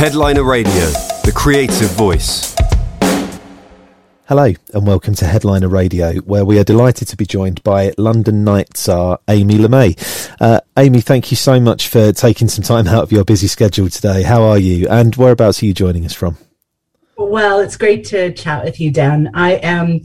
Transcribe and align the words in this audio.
Headliner 0.00 0.44
Radio, 0.44 0.72
the 1.24 1.32
creative 1.34 1.90
voice. 1.90 2.56
Hello, 4.26 4.50
and 4.72 4.86
welcome 4.86 5.12
to 5.16 5.26
Headliner 5.26 5.68
Radio, 5.68 6.14
where 6.20 6.42
we 6.42 6.58
are 6.58 6.64
delighted 6.64 7.06
to 7.08 7.18
be 7.18 7.26
joined 7.26 7.62
by 7.62 7.92
London 7.98 8.42
Night 8.42 8.72
Tsar 8.72 9.18
Amy 9.28 9.56
Lamé. 9.56 9.94
Uh, 10.40 10.62
Amy, 10.78 11.02
thank 11.02 11.30
you 11.30 11.36
so 11.36 11.60
much 11.60 11.88
for 11.88 12.12
taking 12.12 12.48
some 12.48 12.64
time 12.64 12.88
out 12.88 13.02
of 13.02 13.12
your 13.12 13.24
busy 13.24 13.46
schedule 13.46 13.90
today. 13.90 14.22
How 14.22 14.42
are 14.44 14.58
you, 14.58 14.88
and 14.88 15.14
whereabouts 15.16 15.62
are 15.62 15.66
you 15.66 15.74
joining 15.74 16.06
us 16.06 16.14
from? 16.14 16.38
Well, 17.18 17.60
it's 17.60 17.76
great 17.76 18.06
to 18.06 18.32
chat 18.32 18.64
with 18.64 18.80
you, 18.80 18.90
Dan. 18.90 19.30
I 19.34 19.56
am 19.56 20.00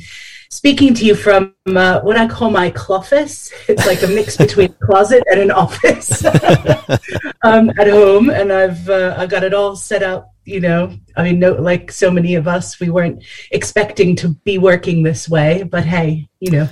speaking 0.56 0.94
to 0.94 1.06
you 1.06 1.16
from 1.16 1.54
uh, 1.68 2.00
what 2.02 2.16
I 2.16 2.28
call 2.28 2.50
my 2.50 2.70
cloffice. 2.70 3.52
It's 3.68 3.86
like 3.86 4.02
a 4.04 4.08
mix 4.08 4.38
between 4.38 4.72
a 4.72 4.86
closet 4.86 5.24
and 5.30 5.42
an 5.42 5.52
office 5.52 6.24
um, 7.44 7.70
at 7.78 7.88
home, 7.90 8.30
and 8.30 8.52
I've 8.52 8.90
uh, 8.90 9.16
I 9.18 9.26
got 9.26 9.44
it 9.44 9.54
all 9.54 9.76
set 9.76 10.02
up. 10.02 10.32
You 10.46 10.62
know, 10.62 10.94
I 11.18 11.24
mean, 11.24 11.40
no, 11.40 11.54
like 11.54 11.92
so 11.92 12.10
many 12.10 12.36
of 12.36 12.48
us, 12.48 12.80
we 12.80 12.90
weren't 12.90 13.24
expecting 13.52 14.16
to 14.18 14.30
be 14.46 14.58
working 14.58 15.04
this 15.04 15.28
way, 15.28 15.64
but 15.64 15.84
hey, 15.84 16.30
you 16.40 16.52
know, 16.52 16.70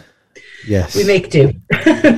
yes, 0.66 0.96
we 0.96 1.04
make 1.04 1.30
do. 1.30 1.54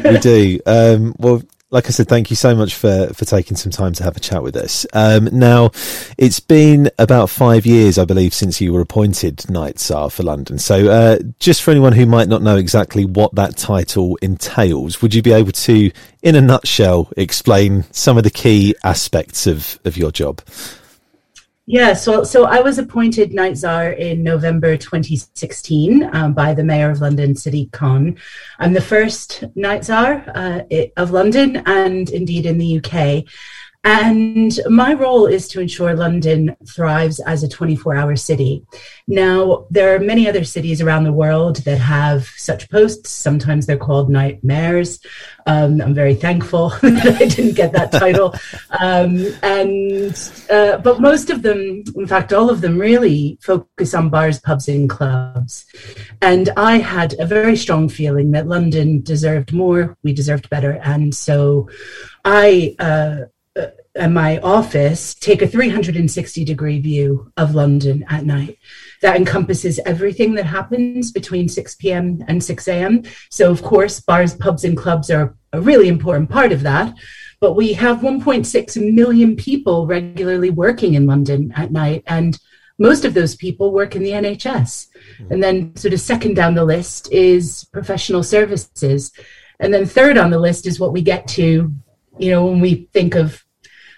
we 0.04 0.18
do. 0.20 0.60
Um, 0.66 1.16
well, 1.18 1.42
like 1.76 1.88
I 1.88 1.90
said, 1.90 2.08
thank 2.08 2.30
you 2.30 2.38
so 2.38 2.56
much 2.56 2.74
for, 2.74 3.08
for 3.14 3.26
taking 3.26 3.58
some 3.58 3.70
time 3.70 3.92
to 3.96 4.04
have 4.06 4.16
a 4.16 4.22
chat 4.22 4.42
with 4.42 4.56
us. 4.56 4.86
Um, 4.94 5.28
now, 5.34 5.72
it's 6.18 6.40
been 6.40 6.90
about 6.98 7.30
five 7.30 7.66
years, 7.66 7.98
I 7.98 8.06
believe, 8.06 8.34
since 8.34 8.62
you 8.62 8.72
were 8.72 8.80
appointed 8.80 9.50
Night 9.50 9.78
Tsar 9.78 10.10
for 10.10 10.24
London. 10.24 10.58
So, 10.58 10.90
uh, 10.90 11.20
just 11.42 11.62
for 11.62 11.72
anyone 11.72 11.92
who 11.92 12.06
might 12.06 12.30
not 12.30 12.42
know 12.42 12.56
exactly 12.56 13.04
what 13.04 13.36
that 13.36 13.58
title 13.58 14.18
entails, 14.22 15.02
would 15.02 15.14
you 15.14 15.22
be 15.22 15.34
able 15.34 15.52
to, 15.52 15.92
in 16.22 16.36
a 16.36 16.42
nutshell, 16.42 17.12
explain 17.18 17.84
some 17.92 18.18
of 18.18 18.24
the 18.24 18.32
key 18.32 18.74
aspects 18.86 19.46
of, 19.46 19.78
of 19.84 19.98
your 19.98 20.14
job? 20.14 20.42
Yeah, 21.68 21.94
so 21.94 22.24
so 22.24 22.46
I 22.46 22.60
was 22.60 22.78
appointed 22.78 23.34
Night 23.34 23.58
Czar 23.58 23.90
in 23.90 24.22
November 24.22 24.78
2016 24.78 26.08
um, 26.14 26.34
by 26.34 26.54
the 26.54 26.64
Mayor 26.64 26.92
of 26.92 27.02
London, 27.02 27.34
Sadiq 27.34 27.72
Khan. 27.72 28.18
I'm 28.60 28.74
the 28.74 28.82
first 28.82 29.44
Night 29.56 29.84
Czar 29.84 30.24
uh, 30.36 30.62
of 30.96 31.10
London 31.10 31.64
and 31.66 32.08
indeed 32.12 32.46
in 32.46 32.60
the 32.60 32.78
UK. 32.78 33.26
And 33.86 34.60
my 34.68 34.96
role 34.96 35.28
is 35.28 35.48
to 35.50 35.62
ensure 35.62 35.96
London 35.96 36.58
thrives 36.68 37.20
as 37.20 37.44
a 37.44 37.48
24 37.48 37.96
hour 37.96 38.16
city. 38.16 38.66
Now, 39.08 39.68
there 39.70 39.96
are 39.96 40.00
many 40.00 40.28
other 40.28 40.44
cities 40.44 40.82
around 40.82 41.04
the 41.04 41.14
world 41.14 41.58
that 41.58 41.78
have 41.78 42.26
such 42.36 42.68
posts. 42.72 43.12
Sometimes 43.12 43.68
they're 43.68 43.78
called 43.78 44.10
nightmares. 44.10 45.00
Um, 45.46 45.82
I'm 45.82 45.94
very 45.94 46.16
thankful 46.16 46.70
that 46.82 47.18
I 47.22 47.26
didn't 47.26 47.56
get 47.56 47.74
that 47.74 47.92
title. 47.92 48.34
Um, 48.82 49.24
and, 49.44 50.32
uh, 50.50 50.80
but 50.80 51.00
most 51.00 51.30
of 51.30 51.44
them, 51.44 51.84
in 51.96 52.08
fact, 52.08 52.34
all 52.34 52.50
of 52.50 52.62
them 52.62 52.80
really 52.80 53.38
focus 53.40 53.94
on 53.94 54.10
bars, 54.10 54.40
pubs, 54.40 54.68
and 54.68 54.90
clubs. 54.90 55.64
And 56.24 56.50
I 56.58 56.80
had 56.80 57.14
a 57.20 57.28
very 57.28 57.56
strong 57.56 57.88
feeling 57.90 58.32
that 58.32 58.48
London 58.48 59.04
deserved 59.04 59.54
more, 59.54 59.96
we 60.02 60.12
deserved 60.12 60.50
better. 60.50 60.80
And 60.84 61.14
so 61.14 61.70
I, 62.24 62.76
uh, 62.80 63.26
my 63.98 64.40
office 64.40 65.16
take 65.16 65.42
a 65.42 65.48
360 65.48 66.44
degree 66.44 66.80
view 66.80 67.32
of 67.38 67.56
London 67.56 68.04
at 68.10 68.26
night. 68.26 68.58
That 69.02 69.16
encompasses 69.16 69.80
everything 69.86 70.36
that 70.36 70.46
happens 70.46 71.12
between 71.12 71.48
6 71.48 71.76
p.m. 71.76 72.24
and 72.28 72.44
6 72.44 72.68
a.m. 72.68 73.04
So, 73.30 73.52
of 73.52 73.64
course, 73.64 74.02
bars, 74.02 74.34
pubs, 74.36 74.66
and 74.66 74.76
clubs 74.76 75.10
are 75.10 75.36
a 75.54 75.62
really 75.62 75.88
important 75.88 76.30
part 76.30 76.52
of 76.52 76.62
that. 76.64 76.94
But 77.40 77.54
we 77.54 77.74
have 77.74 78.00
1.6 78.00 78.94
million 78.94 79.36
people 79.36 79.88
regularly 79.88 80.50
working 80.50 80.96
in 80.96 81.06
London 81.06 81.54
at 81.56 81.72
night. 81.72 82.04
And 82.08 82.38
most 82.78 83.06
of 83.06 83.14
those 83.14 83.36
people 83.36 83.72
work 83.72 83.96
in 83.96 84.04
the 84.04 84.12
NHS. 84.12 84.88
Mm-hmm. 85.20 85.32
And 85.32 85.44
then, 85.44 85.76
sort 85.78 85.94
of, 85.94 86.02
second 86.02 86.36
down 86.36 86.56
the 86.56 86.66
list 86.66 87.12
is 87.14 87.66
professional 87.72 88.24
services. 88.24 89.14
And 89.62 89.74
then, 89.74 89.86
third 89.86 90.18
on 90.18 90.32
the 90.32 90.40
list 90.40 90.68
is 90.68 90.82
what 90.82 90.92
we 90.92 91.02
get 91.02 91.28
to, 91.30 91.72
you 92.18 92.32
know, 92.32 92.46
when 92.46 92.60
we 92.60 92.90
think 92.92 93.16
of 93.16 93.45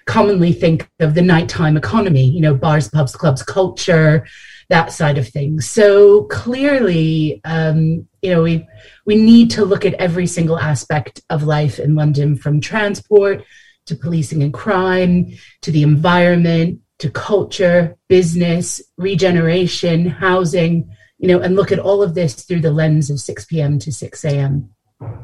commonly 0.07 0.53
think 0.53 0.89
of 0.99 1.13
the 1.13 1.21
nighttime 1.21 1.77
economy, 1.77 2.23
you 2.23 2.41
know, 2.41 2.55
bars, 2.55 2.89
pubs, 2.89 3.15
clubs, 3.15 3.43
culture, 3.43 4.25
that 4.69 4.91
side 4.91 5.17
of 5.17 5.27
things. 5.27 5.69
So 5.69 6.23
clearly, 6.23 7.41
um, 7.45 8.07
you 8.21 8.31
know, 8.31 8.41
we 8.41 8.67
we 9.05 9.15
need 9.15 9.51
to 9.51 9.65
look 9.65 9.85
at 9.85 9.93
every 9.95 10.25
single 10.27 10.57
aspect 10.57 11.21
of 11.29 11.43
life 11.43 11.77
in 11.77 11.93
London, 11.93 12.35
from 12.35 12.59
transport 12.59 13.43
to 13.85 13.95
policing 13.95 14.43
and 14.43 14.53
crime 14.53 15.33
to 15.61 15.71
the 15.71 15.83
environment 15.83 16.79
to 16.99 17.09
culture, 17.11 17.95
business, 18.07 18.81
regeneration, 18.97 20.07
housing, 20.07 20.89
you 21.19 21.27
know, 21.27 21.39
and 21.39 21.55
look 21.55 21.71
at 21.71 21.79
all 21.79 22.01
of 22.01 22.15
this 22.15 22.33
through 22.33 22.61
the 22.61 22.71
lens 22.71 23.09
of 23.09 23.19
6 23.19 23.45
p.m. 23.45 23.77
to 23.79 23.91
6 23.91 24.25
a.m. 24.25 24.69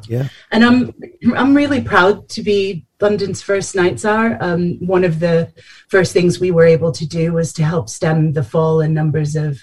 Yeah. 0.08 0.28
And 0.52 0.64
I'm 0.64 0.94
I'm 1.36 1.56
really 1.56 1.82
proud 1.82 2.30
to 2.30 2.44
be 2.44 2.86
London's 3.04 3.42
first 3.42 3.76
Night 3.76 4.00
Czar, 4.00 4.38
Um, 4.40 4.78
one 4.80 5.04
of 5.04 5.20
the 5.20 5.52
first 5.90 6.14
things 6.14 6.40
we 6.40 6.52
were 6.52 6.66
able 6.66 6.94
to 6.94 7.06
do 7.06 7.34
was 7.34 7.52
to 7.54 7.64
help 7.64 7.90
stem 7.90 8.32
the 8.32 8.44
fall 8.44 8.80
in 8.80 8.94
numbers 8.94 9.36
of 9.36 9.60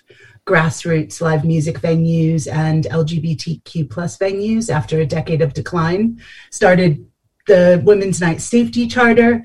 grassroots 0.47 1.23
live 1.23 1.43
music 1.43 1.81
venues 1.81 2.47
and 2.53 2.84
LGBTQ 2.84 3.89
plus 3.89 4.19
venues 4.19 4.69
after 4.69 5.00
a 5.00 5.06
decade 5.06 5.41
of 5.41 5.55
decline. 5.55 6.21
Started 6.50 7.06
the 7.47 7.81
Women's 7.83 8.21
Night 8.21 8.43
Safety 8.43 8.87
Charter, 8.87 9.43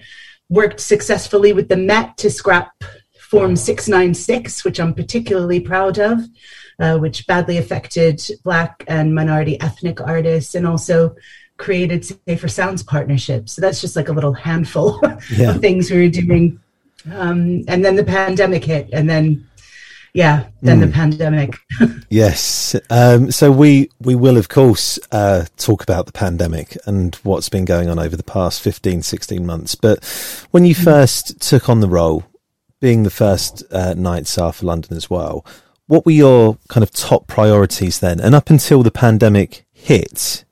worked 0.50 0.82
successfully 0.82 1.54
with 1.54 1.70
the 1.70 1.78
Met 1.78 2.18
to 2.18 2.30
scrap 2.30 2.74
Form 3.32 3.56
696, 3.56 4.66
which 4.66 4.78
I'm 4.78 4.94
particularly 4.94 5.62
proud 5.62 6.00
of 6.00 6.20
uh, 6.80 6.98
which 6.98 7.26
badly 7.28 7.58
affected 7.58 8.22
Black 8.44 8.84
and 8.88 9.16
minority 9.16 9.60
ethnic 9.62 10.02
artists, 10.02 10.56
and 10.56 10.68
also 10.68 11.16
created 11.58 12.06
Safer 12.06 12.48
Sounds 12.48 12.84
partnerships. 12.84 13.54
So 13.54 13.62
that's 13.62 13.82
just 13.82 13.96
like 13.96 14.10
a 14.10 14.14
little 14.14 14.34
handful 14.34 15.00
yeah. 15.32 15.52
of 15.52 15.62
things 15.62 15.90
we 15.90 16.02
were 16.02 16.10
doing. 16.10 16.60
Um, 17.12 17.64
and 17.68 17.86
then 17.86 17.96
the 17.96 18.04
pandemic 18.04 18.64
hit, 18.64 18.90
and 18.92 19.10
then 19.10 19.48
yeah, 20.16 20.48
then 20.62 20.80
mm. 20.80 20.86
the 20.86 20.92
pandemic. 20.94 21.58
yes. 22.10 22.74
Um, 22.90 23.32
so 23.32 23.52
we 23.52 23.90
we 24.00 24.16
will 24.16 24.38
of 24.38 24.48
course 24.48 24.98
uh, 25.12 25.46
talk 25.58 25.84
about 25.84 26.06
the 26.06 26.14
pandemic 26.14 26.78
and 26.86 27.14
what's 27.16 27.50
been 27.50 27.66
going 27.66 27.90
on 27.90 28.00
over 28.00 28.16
the 28.16 28.24
past 28.24 28.62
15, 28.62 29.04
16 29.04 29.46
months. 29.46 29.76
But 29.76 30.04
when 30.52 30.66
you 30.66 30.74
mm. 30.74 30.84
first 30.84 31.42
took 31.42 31.68
on 31.68 31.82
the 31.82 31.90
role, 31.90 32.24
being 32.80 33.04
the 33.04 33.10
first 33.10 33.62
uh, 33.72 33.94
night 33.94 34.26
Tsar 34.26 34.54
for 34.54 34.66
London 34.66 34.96
as 34.96 35.10
well, 35.10 35.46
what 35.88 36.06
were 36.06 36.14
your 36.14 36.58
kind 36.70 36.82
of 36.82 36.92
top 36.92 37.28
priorities 37.28 38.00
then? 38.00 38.22
And 38.22 38.34
up 38.34 38.50
until 38.50 38.84
the 38.84 38.92
pandemic 38.92 39.66
hit, 39.74 40.45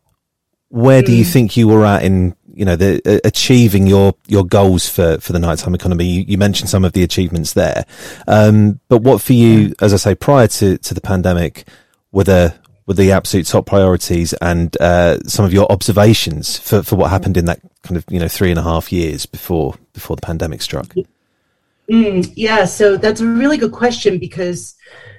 where 0.73 1.03
do 1.03 1.11
you 1.11 1.23
hmm. 1.23 1.29
think 1.29 1.55
you 1.55 1.67
were 1.67 1.85
at 1.85 2.03
in 2.03 2.35
you 2.51 2.65
know 2.65 2.75
the 2.75 2.99
uh, 3.05 3.19
achieving 3.23 3.85
your 3.85 4.15
your 4.25 4.43
goals 4.43 4.89
for 4.89 5.19
for 5.19 5.31
the 5.31 5.37
nighttime 5.37 5.75
economy? 5.75 6.05
You, 6.05 6.25
you 6.27 6.37
mentioned 6.39 6.67
some 6.67 6.83
of 6.83 6.93
the 6.93 7.03
achievements 7.03 7.53
there, 7.53 7.85
um, 8.27 8.79
but 8.89 9.03
what 9.03 9.21
for 9.21 9.33
you, 9.33 9.75
as 9.81 9.93
I 9.93 9.97
say, 9.97 10.15
prior 10.15 10.47
to 10.47 10.79
to 10.79 10.93
the 10.95 11.01
pandemic, 11.01 11.67
were 12.11 12.23
the 12.23 12.55
were 12.87 12.95
the 12.95 13.11
absolute 13.11 13.45
top 13.45 13.67
priorities 13.67 14.33
and 14.41 14.75
uh, 14.81 15.19
some 15.27 15.45
of 15.45 15.53
your 15.53 15.71
observations 15.71 16.57
for, 16.57 16.81
for 16.81 16.95
what 16.95 17.11
happened 17.11 17.37
in 17.37 17.45
that 17.45 17.59
kind 17.83 17.95
of 17.95 18.03
you 18.09 18.19
know 18.19 18.27
three 18.27 18.49
and 18.49 18.57
a 18.57 18.63
half 18.63 18.91
years 18.91 19.27
before 19.27 19.75
before 19.93 20.15
the 20.15 20.23
pandemic 20.23 20.63
struck? 20.63 20.91
Mm, 21.91 22.31
yeah, 22.35 22.65
so 22.65 22.97
that's 22.97 23.21
a 23.21 23.27
really 23.27 23.57
good 23.57 23.73
question 23.73 24.17
because 24.17 24.75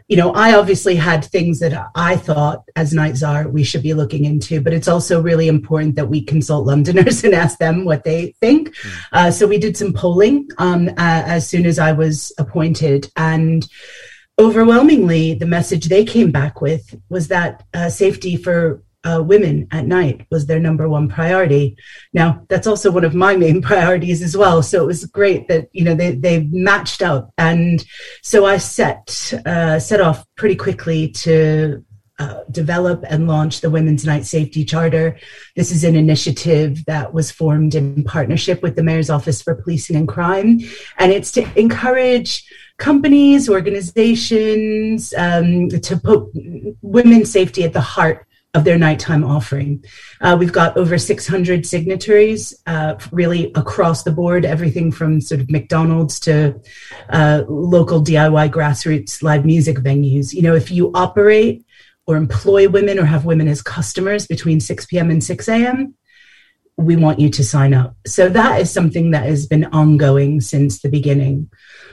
you 0.09 0.19
know, 0.19 0.33
I 0.33 0.55
obviously 0.55 0.97
had 0.97 1.25
things 1.25 1.61
that 1.61 1.91
I 1.95 2.17
thought 2.17 2.65
as 2.77 2.93
Night 2.93 3.17
Tsar 3.17 3.49
we 3.49 3.65
should 3.65 3.83
be 3.83 3.95
looking 3.95 4.27
into, 4.27 4.61
but 4.61 4.75
it's 4.75 4.89
also 4.89 5.23
really 5.23 5.49
important 5.49 5.97
that 5.97 6.09
we 6.09 6.23
consult 6.23 6.67
Londoners 6.67 7.25
and 7.25 7.35
ask 7.35 7.59
them 7.59 7.85
what 7.85 8.05
they 8.05 8.35
think. 8.41 8.75
Mm. 8.77 9.03
Uh, 9.13 9.31
so 9.31 9.47
we 9.47 9.59
did 9.59 9.77
some 9.77 9.95
polling 9.95 10.49
um, 10.59 10.89
uh, 10.89 10.93
as 10.99 11.49
soon 11.49 11.65
as 11.65 11.79
I 11.79 11.93
was 11.93 12.33
appointed, 12.39 13.10
and 13.17 13.67
overwhelmingly, 14.39 15.34
the 15.34 15.47
message 15.47 15.87
they 15.87 16.05
came 16.05 16.31
back 16.31 16.60
with 16.60 16.95
was 17.09 17.28
that 17.28 17.63
uh, 17.72 17.89
safety 17.89 18.37
for 18.37 18.83
uh, 19.04 19.22
women 19.22 19.68
at 19.71 19.86
night 19.86 20.27
was 20.30 20.47
their 20.47 20.59
number 20.59 20.89
one 20.89 21.09
priority. 21.09 21.77
Now, 22.12 22.45
that's 22.48 22.66
also 22.66 22.91
one 22.91 23.04
of 23.04 23.15
my 23.15 23.36
main 23.36 23.60
priorities 23.71 24.22
as 24.22 24.36
well. 24.36 24.62
So 24.62 24.83
it 24.83 24.86
was 24.86 25.04
great 25.06 25.48
that 25.48 25.68
you 25.72 25.84
know 25.84 25.95
they 25.95 26.12
they 26.12 26.45
matched 26.45 27.03
up, 27.03 27.33
and 27.39 27.84
so 28.22 28.47
I 28.47 28.56
set 28.56 29.33
uh, 29.47 29.78
set 29.78 30.01
off 30.01 30.24
pretty 30.36 30.56
quickly 30.56 31.09
to. 31.09 31.84
Uh, 32.16 32.45
develop 32.53 33.04
and 33.10 33.27
launch 33.27 33.60
the 33.60 33.68
Women's 33.68 34.04
Night 34.04 34.24
Safety 34.24 34.65
Charter. 34.65 35.18
This 35.57 35.72
is 35.72 35.83
an 35.83 35.97
initiative 35.97 36.84
that 36.84 37.12
was 37.12 37.33
formed 37.33 37.74
in 37.74 38.04
partnership 38.04 38.62
with 38.62 38.77
the 38.77 38.84
Mayor's 38.84 39.10
Office 39.10 39.42
for 39.42 39.57
Policing 39.57 39.97
and 39.97 40.07
Crime, 40.07 40.60
and 40.98 41.10
it's 41.10 41.33
to 41.33 41.45
encourage 41.59 42.48
companies, 42.78 43.48
organizations 43.48 45.12
um, 45.18 45.68
to 45.68 45.97
put 45.97 46.28
women's 46.83 47.33
safety 47.33 47.65
at 47.65 47.72
the 47.72 47.80
heart 47.80 48.28
of 48.54 48.65
their 48.65 48.78
nighttime 48.78 49.24
offering. 49.24 49.84
Uh, 50.21 50.36
we've 50.39 50.53
got 50.53 50.77
over 50.77 50.97
600 50.97 51.66
signatories, 51.66 52.54
uh, 52.66 52.95
really 53.10 53.53
across 53.54 54.04
the 54.04 54.12
board, 54.12 54.45
everything 54.45 54.92
from 54.92 55.21
sort 55.21 55.41
of 55.41 55.51
McDonald's 55.51 56.21
to 56.21 56.60
uh, 57.10 57.42
local 57.48 58.03
DIY 58.03 58.51
grassroots 58.51 59.22
live 59.22 59.45
music 59.45 59.78
venues. 59.78 60.33
You 60.33 60.42
know, 60.42 60.54
if 60.54 60.71
you 60.71 60.92
operate 60.95 61.66
or 62.06 62.16
employ 62.16 62.68
women 62.68 62.98
or 62.98 63.04
have 63.04 63.24
women 63.24 63.48
as 63.48 63.60
customers 63.60 64.27
between 64.27 64.60
6 64.60 64.86
p.m. 64.86 65.10
and 65.10 65.22
6 65.22 65.48
a.m., 65.48 65.95
we 66.77 66.97
want 66.97 67.21
you 67.21 67.30
to 67.30 67.45
sign 67.45 67.74
up. 67.74 67.97
So 68.07 68.28
that 68.28 68.60
is 68.60 68.71
something 68.71 69.12
that 69.12 69.27
has 69.27 69.47
been 69.47 69.65
ongoing 69.66 70.41
since 70.41 70.80
the 70.80 70.89
beginning. 70.89 71.50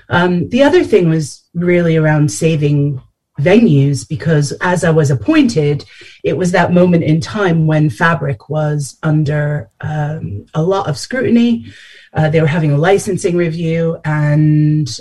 Um, 0.10 0.50
the 0.50 0.64
other 0.64 0.84
thing 0.84 1.10
was 1.10 1.48
really 1.54 1.98
around 1.98 2.32
saving 2.32 3.02
venues 3.42 4.08
because 4.08 4.52
as 4.62 4.84
I 4.84 4.92
was 4.92 5.12
appointed, 5.12 5.86
it 6.24 6.38
was 6.38 6.52
that 6.52 6.74
moment 6.74 7.04
in 7.04 7.20
time 7.20 7.68
when 7.68 7.90
Fabric 7.90 8.50
was 8.50 8.98
under 9.04 9.70
um, 9.82 10.46
a 10.54 10.62
lot 10.62 10.88
of 10.88 10.98
scrutiny. 10.98 11.66
Uh, 12.14 12.30
they 12.30 12.42
were 12.42 12.48
having 12.48 12.72
a 12.72 12.78
licensing 12.78 13.36
review, 13.36 14.00
and 14.06 15.00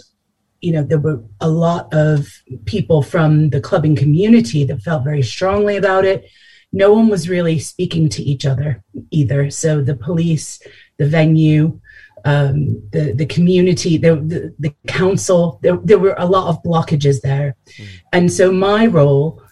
you 0.60 0.72
know 0.72 0.82
there 0.82 0.98
were 0.98 1.22
a 1.40 1.48
lot 1.48 1.92
of 1.92 2.28
people 2.64 3.02
from 3.02 3.50
the 3.50 3.60
clubbing 3.60 3.96
community 3.96 4.64
that 4.64 4.82
felt 4.82 5.04
very 5.04 5.22
strongly 5.22 5.76
about 5.76 6.04
it. 6.04 6.28
No 6.72 6.92
one 6.92 7.08
was 7.08 7.28
really 7.28 7.58
speaking 7.58 8.08
to 8.10 8.22
each 8.22 8.46
other 8.46 8.82
either. 9.10 9.50
So 9.50 9.81
the 9.82 9.96
police, 9.96 10.62
the 10.98 11.06
venue, 11.06 11.81
um, 12.25 12.82
the 12.90 13.12
the 13.12 13.26
community, 13.26 13.96
the, 13.96 14.17
the, 14.17 14.55
the 14.58 14.75
council. 14.87 15.58
There 15.62 15.78
there 15.82 15.99
were 15.99 16.14
a 16.19 16.26
lot 16.26 16.49
of 16.49 16.62
blockages 16.62 17.20
there, 17.20 17.56
mm. 17.78 17.87
and 18.12 18.32
so 18.32 18.52
my 18.52 18.87
role 18.87 19.43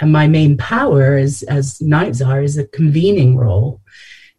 and 0.00 0.12
my 0.12 0.26
main 0.26 0.56
power 0.56 1.16
as 1.16 1.42
as 1.44 1.80
night 1.80 2.14
czar 2.14 2.42
is 2.42 2.58
a 2.58 2.66
convening 2.68 3.36
role 3.36 3.80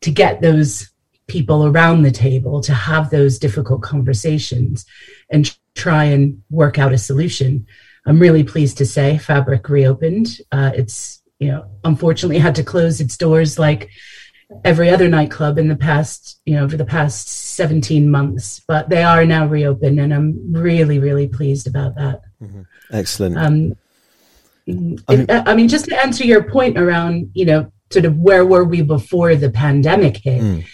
to 0.01 0.11
get 0.11 0.41
those 0.41 0.89
people 1.27 1.65
around 1.65 2.01
the 2.01 2.11
table 2.11 2.61
to 2.61 2.73
have 2.73 3.09
those 3.09 3.37
difficult 3.37 3.81
conversations 3.81 4.85
and 5.29 5.55
try 5.75 6.05
and 6.05 6.41
work 6.49 6.79
out 6.79 6.93
a 6.93 6.97
solution. 6.97 7.65
I'm 8.05 8.19
really 8.19 8.43
pleased 8.43 8.77
to 8.79 8.85
say 8.85 9.17
Fabric 9.17 9.69
reopened. 9.69 10.39
Uh, 10.51 10.71
it's 10.75 11.21
you 11.39 11.49
know 11.49 11.69
unfortunately 11.83 12.39
had 12.39 12.55
to 12.55 12.63
close 12.63 12.99
its 12.99 13.17
doors 13.17 13.57
like 13.59 13.89
every 14.63 14.89
other 14.89 15.07
nightclub 15.07 15.57
in 15.57 15.67
the 15.67 15.75
past, 15.75 16.39
you 16.45 16.55
know, 16.55 16.67
for 16.67 16.77
the 16.77 16.85
past 16.85 17.27
17 17.27 18.09
months, 18.09 18.61
but 18.67 18.89
they 18.89 19.03
are 19.03 19.25
now 19.25 19.45
reopened 19.45 19.99
and 19.99 20.13
I'm 20.13 20.53
really, 20.53 20.99
really 20.99 21.27
pleased 21.27 21.67
about 21.67 21.95
that. 21.95 22.21
Mm-hmm. 22.41 22.61
Excellent. 22.91 23.37
Um, 23.37 23.75
I 25.07 25.15
mean, 25.15 25.25
I 25.29 25.55
mean, 25.55 25.67
just 25.67 25.85
to 25.85 25.99
answer 25.99 26.23
your 26.23 26.43
point 26.43 26.77
around, 26.77 27.31
you 27.33 27.45
know, 27.45 27.71
sort 27.91 28.05
of 28.05 28.17
where 28.17 28.45
were 28.45 28.63
we 28.63 28.81
before 28.81 29.35
the 29.35 29.49
pandemic 29.49 30.17
hit? 30.17 30.41
Mm. 30.41 30.65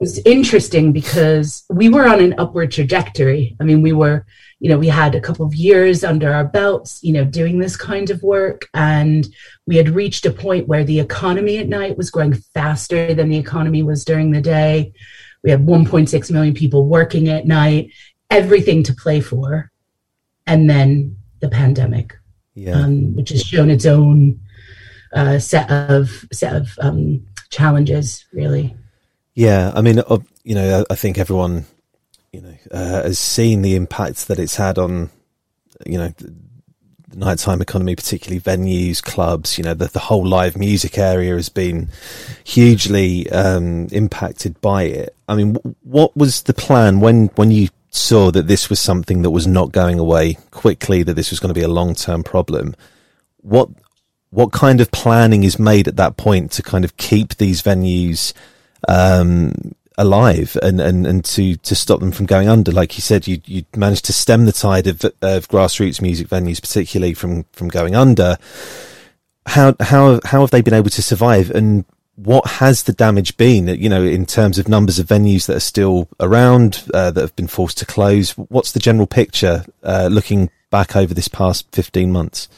It's 0.00 0.18
interesting 0.24 0.92
because 0.92 1.64
we 1.70 1.88
were 1.88 2.08
on 2.08 2.20
an 2.20 2.34
upward 2.38 2.72
trajectory. 2.72 3.56
I 3.60 3.64
mean, 3.64 3.80
we 3.80 3.92
were 3.92 4.26
you 4.64 4.70
know, 4.70 4.78
we 4.78 4.88
had 4.88 5.14
a 5.14 5.20
couple 5.20 5.44
of 5.44 5.54
years 5.54 6.04
under 6.04 6.32
our 6.32 6.46
belts, 6.46 6.98
you 7.02 7.12
know, 7.12 7.22
doing 7.22 7.58
this 7.58 7.76
kind 7.76 8.08
of 8.08 8.22
work. 8.22 8.66
And 8.72 9.28
we 9.66 9.76
had 9.76 9.90
reached 9.90 10.24
a 10.24 10.30
point 10.30 10.68
where 10.68 10.84
the 10.84 11.00
economy 11.00 11.58
at 11.58 11.68
night 11.68 11.98
was 11.98 12.10
growing 12.10 12.32
faster 12.32 13.12
than 13.12 13.28
the 13.28 13.36
economy 13.36 13.82
was 13.82 14.06
during 14.06 14.30
the 14.30 14.40
day. 14.40 14.94
We 15.42 15.50
had 15.50 15.66
1.6 15.66 16.30
million 16.30 16.54
people 16.54 16.86
working 16.86 17.28
at 17.28 17.46
night, 17.46 17.90
everything 18.30 18.82
to 18.84 18.94
play 18.94 19.20
for. 19.20 19.70
And 20.46 20.70
then 20.70 21.18
the 21.40 21.50
pandemic, 21.50 22.16
yeah. 22.54 22.80
um, 22.80 23.14
which 23.14 23.28
has 23.28 23.42
shown 23.42 23.68
its 23.68 23.84
own 23.84 24.40
uh, 25.12 25.40
set 25.40 25.70
of 25.70 26.24
set 26.32 26.56
of 26.56 26.70
um, 26.80 27.26
challenges, 27.50 28.24
really. 28.32 28.74
Yeah, 29.34 29.72
I 29.74 29.82
mean, 29.82 29.98
uh, 29.98 30.20
you 30.42 30.54
know, 30.54 30.86
I 30.88 30.94
think 30.94 31.18
everyone 31.18 31.66
you 32.34 32.40
know, 32.40 32.54
uh, 32.72 33.02
has 33.04 33.18
seen 33.18 33.62
the 33.62 33.76
impact 33.76 34.26
that 34.26 34.40
it's 34.40 34.56
had 34.56 34.76
on, 34.76 35.08
you 35.86 35.98
know, 35.98 36.08
the, 36.08 36.34
nighttime 37.14 37.62
economy, 37.62 37.94
particularly 37.94 38.40
venues, 38.40 39.00
clubs. 39.00 39.56
You 39.56 39.62
know, 39.62 39.74
the, 39.74 39.86
the 39.86 40.00
whole 40.00 40.26
live 40.26 40.56
music 40.56 40.98
area 40.98 41.36
has 41.36 41.48
been 41.48 41.88
hugely 42.42 43.30
um, 43.30 43.86
impacted 43.92 44.60
by 44.60 44.82
it. 44.82 45.14
I 45.28 45.36
mean, 45.36 45.52
w- 45.52 45.76
what 45.82 46.16
was 46.16 46.42
the 46.42 46.54
plan 46.54 46.98
when 46.98 47.26
when 47.36 47.52
you 47.52 47.68
saw 47.90 48.32
that 48.32 48.48
this 48.48 48.68
was 48.68 48.80
something 48.80 49.22
that 49.22 49.30
was 49.30 49.46
not 49.46 49.70
going 49.70 50.00
away 50.00 50.38
quickly, 50.50 51.04
that 51.04 51.14
this 51.14 51.30
was 51.30 51.38
going 51.38 51.54
to 51.54 51.58
be 51.58 51.64
a 51.64 51.68
long 51.68 51.94
term 51.94 52.24
problem? 52.24 52.74
What 53.42 53.68
what 54.30 54.50
kind 54.50 54.80
of 54.80 54.90
planning 54.90 55.44
is 55.44 55.60
made 55.60 55.86
at 55.86 55.94
that 55.96 56.16
point 56.16 56.50
to 56.52 56.64
kind 56.64 56.84
of 56.84 56.96
keep 56.96 57.36
these 57.36 57.62
venues 57.62 58.32
um, 58.88 59.52
alive 59.96 60.56
and, 60.62 60.80
and, 60.80 61.06
and 61.06 61.24
to, 61.24 61.56
to 61.56 61.74
stop 61.74 62.00
them 62.00 62.12
from 62.12 62.26
going 62.26 62.48
under. 62.48 62.72
Like 62.72 62.96
you 62.96 63.02
said, 63.02 63.26
you, 63.26 63.40
you 63.46 63.64
managed 63.76 64.04
to 64.06 64.12
stem 64.12 64.46
the 64.46 64.52
tide 64.52 64.86
of, 64.86 65.04
of 65.22 65.48
grassroots 65.48 66.02
music 66.02 66.28
venues, 66.28 66.60
particularly 66.60 67.14
from, 67.14 67.44
from 67.52 67.68
going 67.68 67.94
under. 67.94 68.36
How, 69.46 69.74
how, 69.80 70.20
how 70.24 70.40
have 70.40 70.50
they 70.50 70.62
been 70.62 70.74
able 70.74 70.90
to 70.90 71.02
survive? 71.02 71.50
And 71.50 71.84
what 72.16 72.46
has 72.46 72.84
the 72.84 72.92
damage 72.92 73.36
been, 73.36 73.68
you 73.68 73.88
know, 73.88 74.02
in 74.02 74.26
terms 74.26 74.58
of 74.58 74.68
numbers 74.68 74.98
of 74.98 75.06
venues 75.06 75.46
that 75.46 75.56
are 75.56 75.60
still 75.60 76.08
around, 76.20 76.84
uh, 76.94 77.10
that 77.10 77.20
have 77.20 77.36
been 77.36 77.48
forced 77.48 77.78
to 77.78 77.86
close? 77.86 78.32
What's 78.32 78.72
the 78.72 78.80
general 78.80 79.06
picture, 79.06 79.64
uh, 79.82 80.08
looking 80.10 80.50
back 80.70 80.96
over 80.96 81.14
this 81.14 81.28
past 81.28 81.66
15 81.72 82.10
months? 82.10 82.48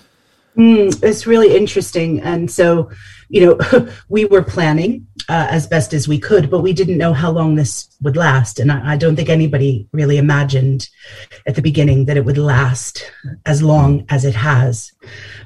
Mm, 0.57 1.03
it's 1.03 1.27
really 1.27 1.55
interesting. 1.55 2.21
And 2.21 2.51
so, 2.51 2.91
you 3.29 3.45
know, 3.45 3.89
we 4.09 4.25
were 4.25 4.43
planning 4.43 5.07
uh, 5.29 5.49
as 5.51 5.67
best 5.67 5.93
as 5.93 6.09
we 6.09 6.19
could, 6.19 6.51
but 6.51 6.61
we 6.61 6.73
didn't 6.73 6.99
know 6.99 7.13
how 7.13 7.31
long 7.31 7.57
this 7.57 7.89
would 8.03 8.17
last. 8.17 8.59
And 8.59 8.71
I, 8.73 8.93
I, 8.93 8.97
don't 8.97 9.17
think 9.17 9.29
anybody 9.29 9.89
really 9.93 10.19
imagined 10.19 10.89
at 11.47 11.57
the 11.57 11.63
beginning 11.63 12.05
that 12.05 12.17
it 12.17 12.25
would 12.25 12.39
last 12.39 13.11
as 13.45 13.63
long 13.63 14.07
as 14.09 14.25
it 14.25 14.35
has. 14.35 14.93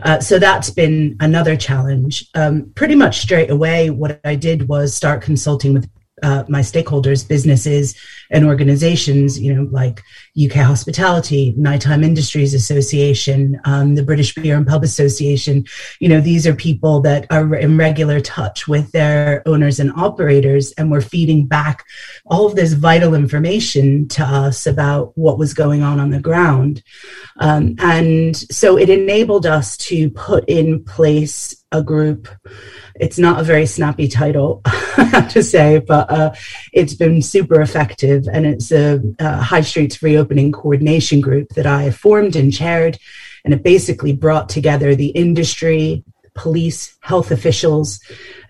Uh, 0.03 0.21
so 0.21 0.39
that's 0.39 0.71
been 0.71 1.17
another 1.21 1.57
challenge. 1.57 2.29
Um, 2.35 2.71
pretty 2.75 2.95
much 2.95 3.21
straight 3.21 3.51
away, 3.51 3.91
what 3.91 4.21
I 4.25 4.35
did 4.35 4.69
was 4.69 4.95
start 4.95 5.23
consulting 5.23 5.73
with 5.73 5.89
uh, 6.23 6.45
my 6.49 6.61
stakeholders, 6.61 7.27
businesses 7.27 7.95
and 8.31 8.45
organizations, 8.45 9.41
you 9.41 9.53
know, 9.53 9.69
like 9.71 10.03
UK 10.43 10.55
Hospitality, 10.55 11.55
Nighttime 11.57 12.05
Industries 12.05 12.55
Association, 12.55 13.61
um, 13.65 13.95
the 13.95 14.03
British 14.03 14.35
Beer 14.35 14.57
and 14.57 14.67
Pub 14.67 14.85
Association. 14.85 15.65
You 15.99 16.09
know, 16.09 16.21
these 16.21 16.47
are 16.47 16.55
people 16.55 17.01
that 17.03 17.27
are 17.31 17.55
in 17.57 17.77
regular 17.77 18.21
touch 18.21 18.69
with 18.69 18.91
their 18.93 19.43
owners 19.47 19.81
and 19.81 19.93
operators, 19.93 20.73
and 20.73 20.91
we're 20.91 21.01
feeding 21.01 21.47
back 21.47 21.85
all 22.27 22.47
of 22.47 22.57
this 22.57 22.73
vital 22.73 23.15
information 23.15 24.09
to 24.09 24.25
us 24.25 24.67
about 24.67 25.17
what 25.17 25.39
was 25.39 25.55
going 25.55 25.83
on 25.83 25.99
on 25.99 26.11
the 26.11 26.21
ground. 26.21 26.83
Um, 27.39 27.75
and 27.79 28.37
so 28.37 28.79
it 28.79 28.91
enabled 28.91 29.47
us 29.47 29.77
to 29.79 30.11
put 30.11 30.49
in 30.49 30.85
place 30.85 31.57
a 31.73 31.83
group 31.83 32.29
it's 33.01 33.19
not 33.19 33.41
a 33.41 33.45
very 33.45 33.67
snappy 33.67 34.09
title, 34.09 34.61
I 34.67 35.05
have 35.05 35.33
to 35.33 35.43
say, 35.43 35.79
but 35.79 36.11
uh, 36.11 36.35
it's 36.73 36.95
been 36.95 37.23
super 37.23 37.61
effective. 37.61 38.29
And 38.31 38.45
it's 38.45 38.71
a, 38.71 39.01
a, 39.19 39.39
High 39.39 39.63
Streets 39.63 40.03
Reopening 40.03 40.53
Coordination 40.53 41.21
Group 41.21 41.49
that 41.51 41.67
I 41.67 41.91
formed 41.91 42.37
and 42.37 42.53
chaired. 42.53 42.99
And 43.45 43.55
it 43.55 43.63
basically 43.63 44.13
brought 44.13 44.51
together 44.51 44.95
the 44.95 45.09
industry, 45.09 46.05
police, 46.35 46.97
health 47.01 47.31
officials, 47.31 48.01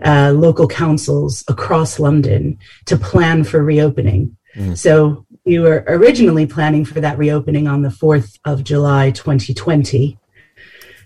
uh, 0.04 0.33
local 0.35 0.66
councils 0.66 1.45
across 1.47 2.00
London 2.00 2.59
to 2.87 2.97
plan 2.97 3.45
for 3.45 3.62
reopening. 3.62 4.37
Mm. 4.57 4.76
So 4.76 5.26
we 5.45 5.61
were 5.61 5.85
originally 5.87 6.47
planning 6.47 6.85
for 6.85 7.00
that 7.00 7.19
reopening 7.19 7.69
on 7.69 7.83
the 7.83 7.88
4th 7.88 8.37
of 8.45 8.64
July 8.64 9.12
2020. 9.12 10.19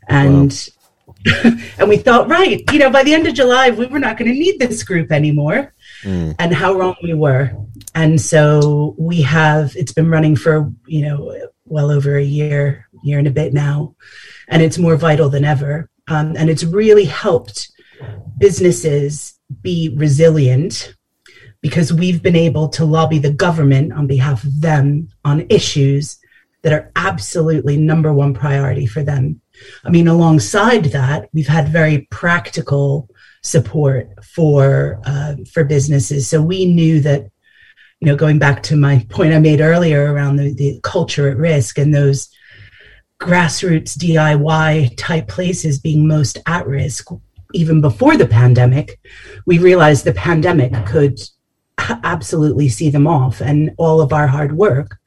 And 0.09 0.51
wow. 0.51 0.75
and 1.79 1.89
we 1.89 1.97
thought, 1.97 2.29
right, 2.29 2.63
you 2.73 2.79
know, 2.79 2.91
by 2.91 3.03
the 3.03 3.15
end 3.15 3.27
of 3.27 3.35
July, 3.35 3.71
we 3.71 3.87
were 3.87 3.99
not 3.99 4.17
going 4.17 4.31
to 4.31 4.39
need 4.39 4.59
this 4.59 4.83
group 4.83 5.11
anymore. 5.11 5.73
Mm. 6.03 6.35
And 6.39 6.55
how 6.55 6.75
wrong 6.75 6.97
we 7.03 7.15
were. 7.15 7.53
And 7.95 8.21
so 8.21 8.95
we 8.99 9.23
have, 9.23 9.75
it's 9.77 9.93
been 9.93 10.11
running 10.11 10.37
for, 10.37 10.71
you 10.87 11.03
know, 11.03 11.49
well 11.65 11.91
over 11.91 12.17
a 12.17 12.23
year, 12.25 12.89
year 13.03 13.19
and 13.19 13.29
a 13.29 13.31
bit 13.33 13.55
now. 13.55 13.95
And 14.49 14.63
it's 14.63 14.79
more 14.79 14.97
vital 14.97 15.31
than 15.31 15.45
ever. 15.45 15.89
Um, 16.09 16.37
and 16.37 16.51
it's 16.51 16.65
really 16.65 17.07
helped 17.07 17.71
businesses 18.39 19.39
be 19.63 19.95
resilient 19.97 20.95
because 21.63 21.93
we've 21.93 22.23
been 22.23 22.37
able 22.37 22.69
to 22.69 22.85
lobby 22.85 23.19
the 23.19 23.33
government 23.33 23.93
on 23.93 24.07
behalf 24.07 24.45
of 24.45 24.61
them 24.61 25.09
on 25.25 25.47
issues 25.49 26.19
that 26.63 26.73
are 26.73 26.91
absolutely 26.97 27.77
number 27.77 28.13
one 28.13 28.35
priority 28.35 28.87
for 28.87 29.03
them. 29.03 29.41
I 29.85 29.91
mean, 29.91 30.09
alongside 30.09 30.87
that, 30.87 31.29
we've 31.33 31.47
had 31.47 31.69
very 31.69 32.07
practical 32.11 33.09
support 33.43 34.25
for 34.25 35.01
uh, 35.05 35.37
for 35.53 35.65
businesses. 35.65 36.29
So 36.29 36.43
we 36.43 36.65
knew 36.67 37.01
that, 37.01 37.31
you 38.01 38.07
know, 38.07 38.17
going 38.17 38.39
back 38.39 38.63
to 38.65 38.77
my 38.77 39.07
point 39.11 39.35
I 39.35 39.39
made 39.39 39.61
earlier 39.61 40.13
around 40.13 40.37
the, 40.37 40.55
the 40.55 40.81
culture 40.83 41.29
at 41.29 41.37
risk 41.37 41.79
and 41.79 41.95
those 41.95 42.29
grassroots 43.21 43.97
DIY 43.97 44.95
type 44.97 45.29
places 45.29 45.79
being 45.79 46.07
most 46.07 46.39
at 46.47 46.67
risk, 46.67 47.09
even 47.53 47.81
before 47.81 48.17
the 48.17 48.27
pandemic, 48.27 48.99
we 49.47 49.59
realized 49.59 50.05
the 50.05 50.13
pandemic 50.13 50.73
could 50.87 51.19
absolutely 51.79 52.69
see 52.69 52.91
them 52.91 53.07
off, 53.07 53.41
and 53.41 53.71
all 53.79 54.01
of 54.01 54.13
our 54.13 54.27
hard 54.27 54.57
work 54.57 54.99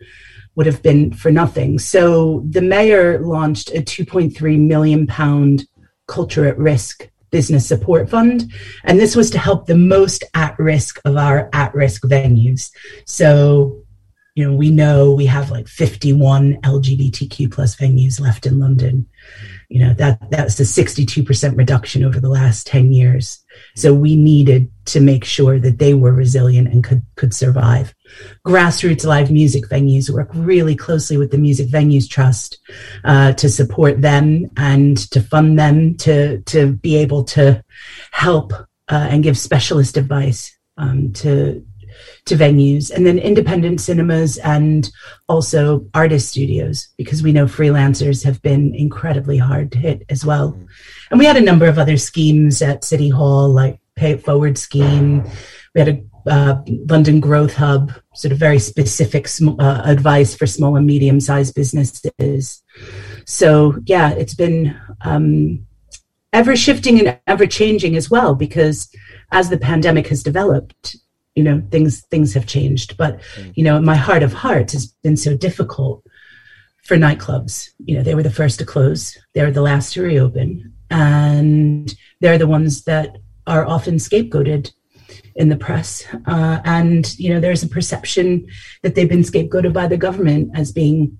would 0.57 0.65
have 0.65 0.81
been 0.81 1.13
for 1.13 1.31
nothing. 1.31 1.77
So 1.77 2.43
the 2.49 2.63
mayor 2.63 3.19
launched 3.19 3.69
a 3.69 3.81
2.3 3.81 4.59
million 4.59 5.05
pound 5.05 5.67
culture 6.07 6.47
at 6.47 6.57
risk 6.57 7.07
business 7.29 7.67
support 7.67 8.09
fund. 8.09 8.51
And 8.83 8.99
this 8.99 9.15
was 9.15 9.29
to 9.31 9.37
help 9.37 9.67
the 9.67 9.77
most 9.77 10.23
at 10.33 10.57
risk 10.57 10.99
of 11.05 11.15
our 11.15 11.49
at 11.53 11.75
risk 11.75 12.01
venues. 12.03 12.71
So 13.05 13.83
you 14.33 14.47
know 14.47 14.55
we 14.55 14.69
know 14.69 15.13
we 15.13 15.25
have 15.25 15.49
like 15.49 15.67
51 15.67 16.61
lgbtq 16.61 17.51
plus 17.51 17.75
venues 17.75 18.19
left 18.19 18.45
in 18.45 18.59
london. 18.59 19.07
You 19.67 19.79
know 19.79 19.93
that 19.95 20.29
that's 20.29 20.59
a 20.59 20.63
62% 20.63 21.57
reduction 21.57 22.03
over 22.03 22.19
the 22.19 22.29
last 22.29 22.67
10 22.67 22.93
years. 22.93 23.43
So 23.75 23.93
we 23.93 24.15
needed 24.15 24.71
to 24.85 25.01
make 25.01 25.25
sure 25.25 25.59
that 25.59 25.79
they 25.79 25.93
were 25.95 26.13
resilient 26.13 26.67
and 26.67 26.83
could 26.83 27.01
could 27.15 27.33
survive 27.33 27.95
grassroots 28.45 29.05
live 29.05 29.31
music 29.31 29.65
venues 29.69 30.09
work 30.09 30.29
really 30.33 30.75
closely 30.75 31.17
with 31.17 31.31
the 31.31 31.37
music 31.37 31.67
venues 31.67 32.09
trust 32.09 32.59
uh, 33.03 33.33
to 33.33 33.49
support 33.49 34.01
them 34.01 34.49
and 34.57 34.97
to 35.11 35.21
fund 35.21 35.57
them 35.57 35.95
to 35.95 36.41
to 36.41 36.73
be 36.73 36.95
able 36.95 37.23
to 37.23 37.63
help 38.11 38.53
uh, 38.89 39.07
and 39.09 39.23
give 39.23 39.37
specialist 39.37 39.97
advice 39.97 40.57
um, 40.77 41.11
to 41.13 41.65
to 42.25 42.35
venues 42.35 42.91
and 42.91 43.05
then 43.05 43.17
independent 43.17 43.81
cinemas 43.81 44.37
and 44.37 44.89
also 45.27 45.85
artist 45.93 46.29
studios 46.29 46.89
because 46.97 47.23
we 47.23 47.31
know 47.31 47.45
freelancers 47.45 48.23
have 48.23 48.41
been 48.41 48.75
incredibly 48.75 49.37
hard 49.37 49.73
hit 49.73 50.03
as 50.09 50.25
well. 50.25 50.57
And 51.09 51.19
we 51.19 51.25
had 51.25 51.37
a 51.37 51.41
number 51.41 51.65
of 51.65 51.79
other 51.79 51.97
schemes 51.97 52.61
at 52.61 52.83
city 52.83 53.09
hall 53.09 53.49
like 53.49 53.79
pay 53.95 54.11
it 54.11 54.23
forward 54.23 54.57
scheme. 54.57 55.23
We 55.73 55.81
had 55.81 55.87
a 55.87 56.01
uh, 56.29 56.61
london 56.89 57.19
growth 57.19 57.53
hub 57.53 57.91
sort 58.13 58.31
of 58.31 58.37
very 58.37 58.59
specific 58.59 59.27
sm- 59.27 59.59
uh, 59.59 59.81
advice 59.85 60.35
for 60.35 60.47
small 60.47 60.75
and 60.75 60.85
medium 60.85 61.19
sized 61.19 61.55
businesses. 61.55 62.63
So 63.25 63.75
yeah 63.85 64.11
it's 64.11 64.35
been 64.35 64.79
um, 65.01 65.65
ever 66.33 66.55
shifting 66.55 66.99
and 66.99 67.19
ever 67.27 67.45
changing 67.45 67.95
as 67.95 68.09
well 68.09 68.35
because 68.35 68.89
as 69.31 69.49
the 69.49 69.57
pandemic 69.57 70.07
has 70.07 70.23
developed 70.23 70.95
you 71.37 71.43
know 71.43 71.61
things 71.69 72.01
things 72.05 72.33
have 72.33 72.47
changed. 72.47 72.97
But 72.97 73.19
mm. 73.35 73.53
you 73.55 73.63
know 73.63 73.79
my 73.79 73.95
heart 73.95 74.23
of 74.23 74.33
hearts 74.33 74.73
has 74.73 74.87
been 74.87 75.15
so 75.15 75.37
difficult 75.37 76.03
for 76.83 76.97
nightclubs. 76.97 77.69
You 77.77 77.95
know 77.95 78.03
they 78.03 78.15
were 78.15 78.23
the 78.23 78.31
first 78.31 78.57
to 78.59 78.65
close. 78.65 79.15
They 79.33 79.43
were 79.43 79.51
the 79.51 79.61
last 79.61 79.93
to 79.93 80.01
reopen. 80.01 80.73
And 80.89 81.93
they're 82.21 82.37
the 82.37 82.47
ones 82.47 82.85
that 82.85 83.17
are 83.45 83.65
often 83.65 83.95
scapegoated 83.95 84.71
in 85.35 85.49
the 85.49 85.57
press 85.57 86.05
uh, 86.27 86.59
and 86.65 87.17
you 87.19 87.29
know 87.29 87.39
there's 87.39 87.63
a 87.63 87.67
perception 87.67 88.45
that 88.83 88.95
they've 88.95 89.09
been 89.09 89.21
scapegoated 89.21 89.73
by 89.73 89.87
the 89.87 89.97
government 89.97 90.49
as 90.55 90.71
being 90.71 91.17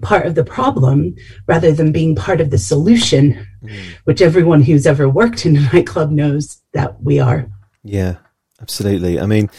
part 0.00 0.26
of 0.26 0.34
the 0.34 0.44
problem 0.44 1.14
rather 1.46 1.70
than 1.70 1.92
being 1.92 2.14
part 2.14 2.40
of 2.40 2.50
the 2.50 2.58
solution 2.58 3.46
mm. 3.62 3.84
which 4.04 4.22
everyone 4.22 4.62
who's 4.62 4.86
ever 4.86 5.08
worked 5.08 5.44
in 5.44 5.56
a 5.56 5.60
nightclub 5.72 6.10
knows 6.10 6.62
that 6.72 7.02
we 7.02 7.18
are 7.18 7.46
yeah 7.84 8.16
Absolutely. 8.62 9.20
I 9.20 9.26
mean, 9.26 9.50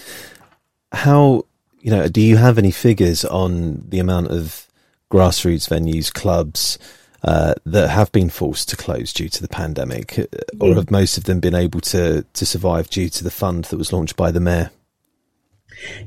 how 0.93 1.46
you 1.82 1.91
know? 1.91 2.08
Do 2.08 2.22
you 2.22 2.38
have 2.38 2.58
any 2.58 2.72
figures 2.72 3.25
on 3.25 3.84
the 3.89 4.00
amount 4.00 4.29
of 4.29 4.67
grassroots 5.12 5.67
venues, 5.67 6.12
clubs 6.12 6.79
uh, 7.24 7.53
that 7.65 7.89
have 7.89 8.12
been 8.12 8.30
forced 8.30 8.70
to 8.70 8.75
close 8.75 9.13
due 9.13 9.30
to 9.30 9.42
the 9.42 9.48
pandemic, 9.48 10.18
or 10.60 10.70
mm. 10.70 10.75
have 10.75 10.92
most 10.92 11.18
of 11.18 11.24
them 11.24 11.39
been 11.39 11.56
able 11.56 11.82
to 11.82 12.24
to 12.34 12.46
survive 12.46 12.89
due 12.89 13.10
to 13.10 13.24
the 13.24 13.32
fund 13.32 13.65
that 13.65 13.77
was 13.77 13.94
launched 13.94 14.15
by 14.15 14.32
the 14.32 14.39
mayor? 14.39 14.72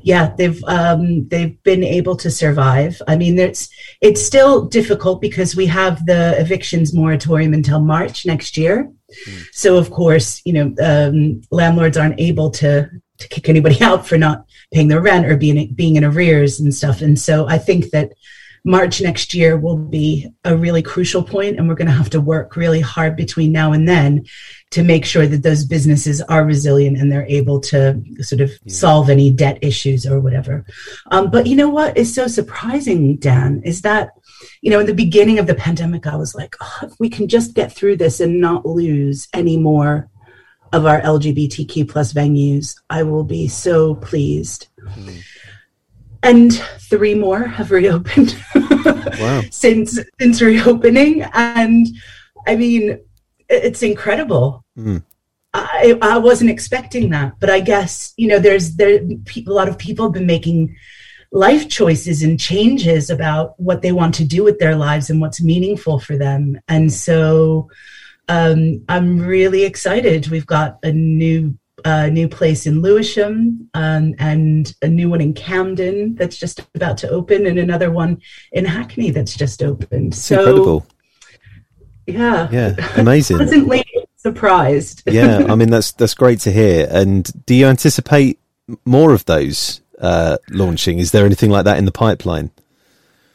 yeah 0.01 0.33
they've 0.37 0.63
um, 0.65 1.27
they've 1.27 1.61
been 1.63 1.83
able 1.83 2.15
to 2.15 2.31
survive 2.31 3.01
i 3.07 3.15
mean 3.15 3.37
it's 3.37 3.69
it's 4.01 4.25
still 4.25 4.65
difficult 4.65 5.21
because 5.21 5.55
we 5.55 5.65
have 5.65 6.05
the 6.05 6.39
evictions 6.39 6.93
moratorium 6.93 7.53
until 7.53 7.79
march 7.79 8.25
next 8.25 8.57
year 8.57 8.91
mm. 9.27 9.43
so 9.51 9.77
of 9.77 9.91
course 9.91 10.41
you 10.45 10.53
know 10.53 10.75
um, 10.83 11.41
landlords 11.51 11.97
aren't 11.97 12.19
able 12.19 12.49
to 12.49 12.89
to 13.17 13.27
kick 13.27 13.49
anybody 13.49 13.81
out 13.81 14.07
for 14.07 14.17
not 14.17 14.45
paying 14.73 14.87
their 14.87 15.01
rent 15.01 15.25
or 15.25 15.37
being 15.37 15.73
being 15.73 15.95
in 15.95 16.03
arrears 16.03 16.59
and 16.59 16.73
stuff 16.73 17.01
and 17.01 17.19
so 17.19 17.47
i 17.47 17.57
think 17.57 17.89
that 17.91 18.11
March 18.67 18.99
next 18.99 19.33
year 19.33 19.55
will 19.55 19.77
be 19.77 20.27
a 20.43 20.55
really 20.55 20.81
crucial 20.81 21.23
point, 21.23 21.57
and 21.57 21.69
we're 21.69 21.75
going 21.75 21.87
to 21.87 21.93
have 21.93 22.09
to 22.09 22.19
work 22.19 22.57
really 22.57 22.81
hard 22.81 23.15
between 23.15 23.53
now 23.53 23.71
and 23.71 23.87
then 23.87 24.25
to 24.71 24.83
make 24.83 25.05
sure 25.05 25.25
that 25.25 25.41
those 25.41 25.63
businesses 25.63 26.21
are 26.23 26.43
resilient 26.43 26.97
and 26.97 27.09
they're 27.09 27.25
able 27.27 27.61
to 27.61 28.03
sort 28.19 28.41
of 28.41 28.49
yeah. 28.49 28.73
solve 28.73 29.09
any 29.09 29.31
debt 29.31 29.57
issues 29.61 30.05
or 30.05 30.19
whatever. 30.19 30.65
Um, 31.11 31.31
but 31.31 31.47
you 31.47 31.55
know 31.55 31.69
what 31.69 31.97
is 31.97 32.13
so 32.13 32.27
surprising, 32.27 33.15
Dan, 33.15 33.61
is 33.63 33.83
that 33.83 34.09
you 34.61 34.69
know 34.69 34.81
in 34.81 34.85
the 34.85 34.93
beginning 34.93 35.39
of 35.39 35.47
the 35.47 35.55
pandemic, 35.55 36.05
I 36.05 36.17
was 36.17 36.35
like, 36.35 36.57
oh, 36.59 36.79
if 36.83 36.99
we 36.99 37.09
can 37.09 37.29
just 37.29 37.53
get 37.53 37.71
through 37.71 37.95
this 37.95 38.19
and 38.19 38.41
not 38.41 38.65
lose 38.65 39.29
any 39.33 39.55
more 39.55 40.09
of 40.73 40.85
our 40.85 40.99
LGBTQ 40.99 41.87
plus 41.87 42.11
venues, 42.11 42.75
I 42.89 43.03
will 43.03 43.23
be 43.23 43.47
so 43.47 43.95
pleased. 43.95 44.67
Mm-hmm 44.81 45.19
and 46.23 46.53
three 46.79 47.15
more 47.15 47.43
have 47.43 47.71
reopened 47.71 48.35
wow. 49.19 49.41
since 49.51 49.99
since 50.19 50.41
reopening 50.41 51.23
and 51.33 51.87
i 52.47 52.55
mean 52.55 52.99
it's 53.49 53.83
incredible 53.83 54.63
mm. 54.77 55.03
I, 55.53 55.97
I 56.01 56.17
wasn't 56.17 56.49
expecting 56.49 57.09
that 57.11 57.39
but 57.39 57.49
i 57.49 57.59
guess 57.59 58.13
you 58.17 58.27
know 58.27 58.39
there's 58.39 58.75
there 58.75 58.99
a 58.99 59.41
lot 59.51 59.69
of 59.69 59.77
people 59.77 60.05
have 60.05 60.13
been 60.13 60.25
making 60.25 60.75
life 61.31 61.67
choices 61.67 62.23
and 62.23 62.39
changes 62.39 63.09
about 63.09 63.59
what 63.59 63.81
they 63.81 63.91
want 63.91 64.15
to 64.15 64.25
do 64.25 64.43
with 64.43 64.59
their 64.59 64.75
lives 64.75 65.09
and 65.09 65.19
what's 65.19 65.41
meaningful 65.41 65.99
for 65.99 66.17
them 66.17 66.59
and 66.67 66.91
so 66.91 67.69
um, 68.29 68.83
i'm 68.89 69.19
really 69.19 69.63
excited 69.63 70.27
we've 70.27 70.45
got 70.45 70.77
a 70.83 70.91
new 70.91 71.57
a 71.85 72.09
new 72.09 72.27
place 72.27 72.65
in 72.65 72.81
Lewisham 72.81 73.69
um, 73.73 74.15
and 74.19 74.73
a 74.81 74.87
new 74.87 75.09
one 75.09 75.21
in 75.21 75.33
Camden 75.33 76.15
that's 76.15 76.37
just 76.37 76.61
about 76.75 76.97
to 76.99 77.09
open, 77.09 77.45
and 77.45 77.59
another 77.59 77.91
one 77.91 78.21
in 78.51 78.65
Hackney 78.65 79.11
that's 79.11 79.35
just 79.35 79.61
opened. 79.61 80.13
It's 80.13 80.23
so, 80.23 80.39
incredible. 80.39 80.87
Yeah, 82.07 82.49
yeah, 82.51 82.75
amazing. 82.97 83.37
Pleasantly 83.37 83.85
surprised. 84.15 85.03
yeah, 85.05 85.45
I 85.47 85.55
mean 85.55 85.69
that's 85.75 85.91
that's 85.91 86.13
great 86.13 86.39
to 86.41 86.51
hear. 86.51 86.87
And 86.89 87.45
do 87.45 87.53
you 87.53 87.67
anticipate 87.67 88.39
more 88.85 89.13
of 89.13 89.25
those 89.25 89.81
uh, 89.99 90.37
launching? 90.49 90.99
Is 90.99 91.11
there 91.11 91.25
anything 91.25 91.49
like 91.49 91.65
that 91.65 91.77
in 91.77 91.85
the 91.85 91.91
pipeline? 91.91 92.51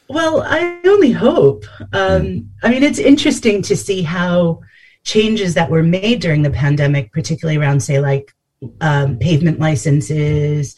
Well, 0.09 0.43
I 0.43 0.79
only 0.85 1.13
hope. 1.13 1.65
Um, 1.93 2.23
mm. 2.23 2.47
I 2.63 2.71
mean, 2.71 2.83
it's 2.83 2.99
interesting 2.99 3.63
to 3.63 3.77
see 3.77 4.03
how 4.03 4.61
changes 5.05 5.55
that 5.55 5.71
were 5.71 5.83
made 5.83 6.21
during 6.21 6.43
the 6.43 6.51
pandemic, 6.51 7.13
particularly 7.13 7.59
around, 7.59 7.81
say, 7.81 8.01
like 8.01 8.35
um, 8.81 9.19
pavement 9.19 9.59
licenses 9.59 10.77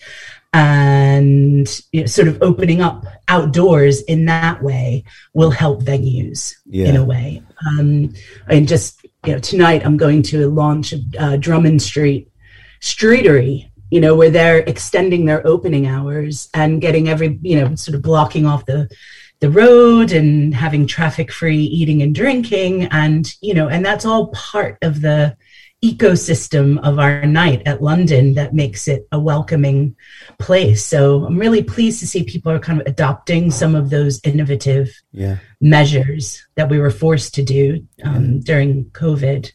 and 0.55 1.83
you 1.91 2.01
know, 2.01 2.07
sort 2.07 2.29
of 2.29 2.41
opening 2.41 2.81
up 2.81 3.05
outdoors 3.27 4.03
in 4.03 4.25
that 4.27 4.63
way 4.63 5.05
will 5.35 5.51
help 5.51 5.83
venues 5.83 6.55
yeah. 6.67 6.87
in 6.87 6.97
a 6.97 7.05
way. 7.05 7.43
Um, 7.67 8.15
and 8.49 8.69
just 8.69 9.05
you 9.27 9.33
know, 9.33 9.39
tonight 9.41 9.85
I'm 9.85 9.97
going 9.97 10.23
to 10.25 10.49
launch 10.49 10.95
uh, 11.19 11.37
Drummond 11.37 11.83
Street 11.83 12.31
Streetery. 12.81 13.71
You 13.91 14.01
know, 14.01 14.17
where 14.17 14.31
they're 14.31 14.59
extending 14.59 15.25
their 15.25 15.47
opening 15.47 15.87
hours 15.87 16.49
and 16.53 16.81
getting 16.81 17.09
every, 17.09 17.39
you 17.43 17.61
know, 17.61 17.77
sort 17.77 17.95
of 17.95 18.03
blocking 18.03 18.45
off 18.45 18.67
the 18.67 18.89
the 19.45 19.51
road 19.51 20.11
and 20.11 20.55
having 20.55 20.87
traffic 20.87 21.31
free 21.31 21.65
eating 21.65 22.01
and 22.01 22.15
drinking 22.15 22.85
and 22.85 23.35
you 23.43 23.53
know 23.53 23.69
and 23.69 23.85
that's 23.85 24.07
all 24.07 24.29
part 24.29 24.79
of 24.81 25.03
the 25.03 25.37
ecosystem 25.85 26.83
of 26.83 26.99
our 26.99 27.27
night 27.27 27.61
at 27.67 27.83
london 27.83 28.33
that 28.33 28.55
makes 28.55 28.89
it 28.89 29.07
a 29.13 29.21
welcoming 29.21 29.95
place 30.39 30.83
so 30.83 31.27
i'm 31.27 31.39
really 31.39 31.63
pleased 31.63 32.01
to 32.01 32.07
see 32.07 32.25
people 32.25 32.51
are 32.51 32.59
kind 32.59 32.81
of 32.81 32.87
adopting 32.87 33.51
some 33.51 33.75
of 33.75 33.91
those 33.91 34.19
innovative 34.25 34.89
yeah. 35.13 35.37
measures 35.61 36.43
that 36.55 36.71
we 36.71 36.79
were 36.79 36.91
forced 36.91 37.35
to 37.35 37.43
do 37.43 37.87
um, 38.03 38.37
yeah. 38.37 38.41
during 38.45 38.87
covid 38.93 39.53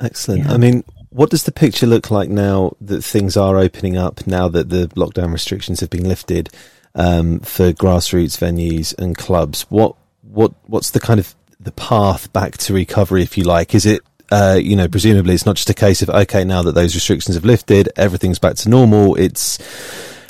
excellent 0.00 0.44
yeah. 0.44 0.52
i 0.52 0.56
mean 0.56 0.84
what 1.10 1.30
does 1.30 1.42
the 1.42 1.50
picture 1.50 1.86
look 1.86 2.12
like 2.12 2.28
now 2.28 2.76
that 2.80 3.02
things 3.02 3.36
are 3.36 3.56
opening 3.56 3.96
up 3.96 4.24
now 4.24 4.46
that 4.46 4.68
the 4.68 4.86
lockdown 4.94 5.32
restrictions 5.32 5.80
have 5.80 5.90
been 5.90 6.08
lifted 6.08 6.48
um, 6.96 7.40
for 7.40 7.72
grassroots 7.72 8.38
venues 8.38 8.96
and 8.98 9.16
clubs. 9.16 9.62
What 9.68 9.94
what 10.22 10.52
what's 10.66 10.90
the 10.90 11.00
kind 11.00 11.20
of 11.20 11.34
the 11.60 11.72
path 11.72 12.32
back 12.32 12.56
to 12.58 12.74
recovery, 12.74 13.22
if 13.22 13.38
you 13.38 13.44
like? 13.44 13.74
Is 13.74 13.86
it 13.86 14.02
uh, 14.30 14.58
you 14.60 14.74
know, 14.74 14.88
presumably 14.88 15.34
it's 15.34 15.46
not 15.46 15.56
just 15.56 15.70
a 15.70 15.74
case 15.74 16.02
of 16.02 16.10
okay, 16.10 16.44
now 16.44 16.62
that 16.62 16.74
those 16.74 16.94
restrictions 16.94 17.36
have 17.36 17.44
lifted, 17.44 17.88
everything's 17.96 18.40
back 18.40 18.56
to 18.56 18.68
normal. 18.68 19.14
It's 19.14 19.58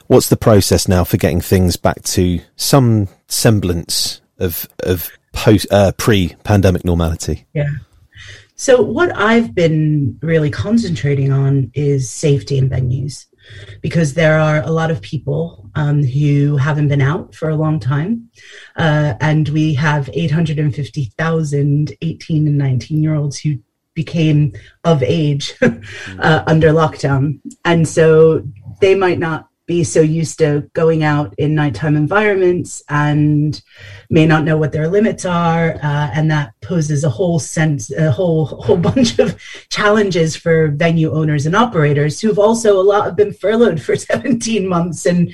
what's 0.08 0.28
the 0.28 0.36
process 0.36 0.86
now 0.86 1.04
for 1.04 1.16
getting 1.16 1.40
things 1.40 1.76
back 1.76 2.02
to 2.02 2.40
some 2.56 3.08
semblance 3.28 4.20
of 4.38 4.68
of 4.80 5.10
post 5.32 5.66
uh, 5.70 5.92
pre-pandemic 5.96 6.84
normality? 6.84 7.46
Yeah. 7.54 7.70
So, 8.58 8.82
what 8.82 9.14
I've 9.16 9.54
been 9.54 10.18
really 10.22 10.50
concentrating 10.50 11.32
on 11.32 11.70
is 11.74 12.10
safety 12.10 12.58
in 12.58 12.68
venues 12.70 13.26
because 13.80 14.14
there 14.14 14.38
are 14.38 14.62
a 14.62 14.70
lot 14.70 14.90
of 14.90 15.00
people 15.00 15.70
um, 15.74 16.02
who 16.02 16.56
haven't 16.56 16.88
been 16.88 17.00
out 17.00 17.34
for 17.34 17.48
a 17.48 17.56
long 17.56 17.78
time. 17.78 18.30
Uh, 18.76 19.14
and 19.20 19.48
we 19.50 19.74
have 19.74 20.10
850,000 20.12 21.96
18 22.00 22.46
and 22.46 22.58
19 22.58 23.02
year 23.02 23.14
olds 23.14 23.38
who 23.38 23.58
became 23.94 24.52
of 24.84 25.02
age 25.02 25.54
uh, 25.62 26.44
under 26.46 26.68
lockdown. 26.68 27.40
And 27.64 27.86
so 27.88 28.42
they 28.80 28.94
might 28.94 29.18
not 29.18 29.48
be 29.66 29.82
so 29.82 30.00
used 30.00 30.38
to 30.38 30.68
going 30.72 31.02
out 31.02 31.34
in 31.38 31.54
nighttime 31.54 31.96
environments 31.96 32.82
and 32.88 33.62
may 34.10 34.24
not 34.24 34.44
know 34.44 34.56
what 34.56 34.72
their 34.72 34.88
limits 34.88 35.24
are 35.24 35.74
uh, 35.82 36.10
and 36.14 36.30
that 36.30 36.52
poses 36.60 37.02
a 37.02 37.10
whole 37.10 37.38
sense 37.38 37.90
a 37.92 38.10
whole 38.10 38.44
whole 38.64 38.76
bunch 38.76 39.18
of 39.18 39.40
challenges 39.68 40.36
for 40.36 40.68
venue 40.68 41.12
owners 41.12 41.46
and 41.46 41.56
operators 41.56 42.20
who've 42.20 42.38
also 42.38 42.80
a 42.80 42.82
lot 42.82 43.04
have 43.04 43.16
been 43.16 43.32
furloughed 43.32 43.82
for 43.82 43.96
17 43.96 44.66
months. 44.66 45.06
And 45.06 45.32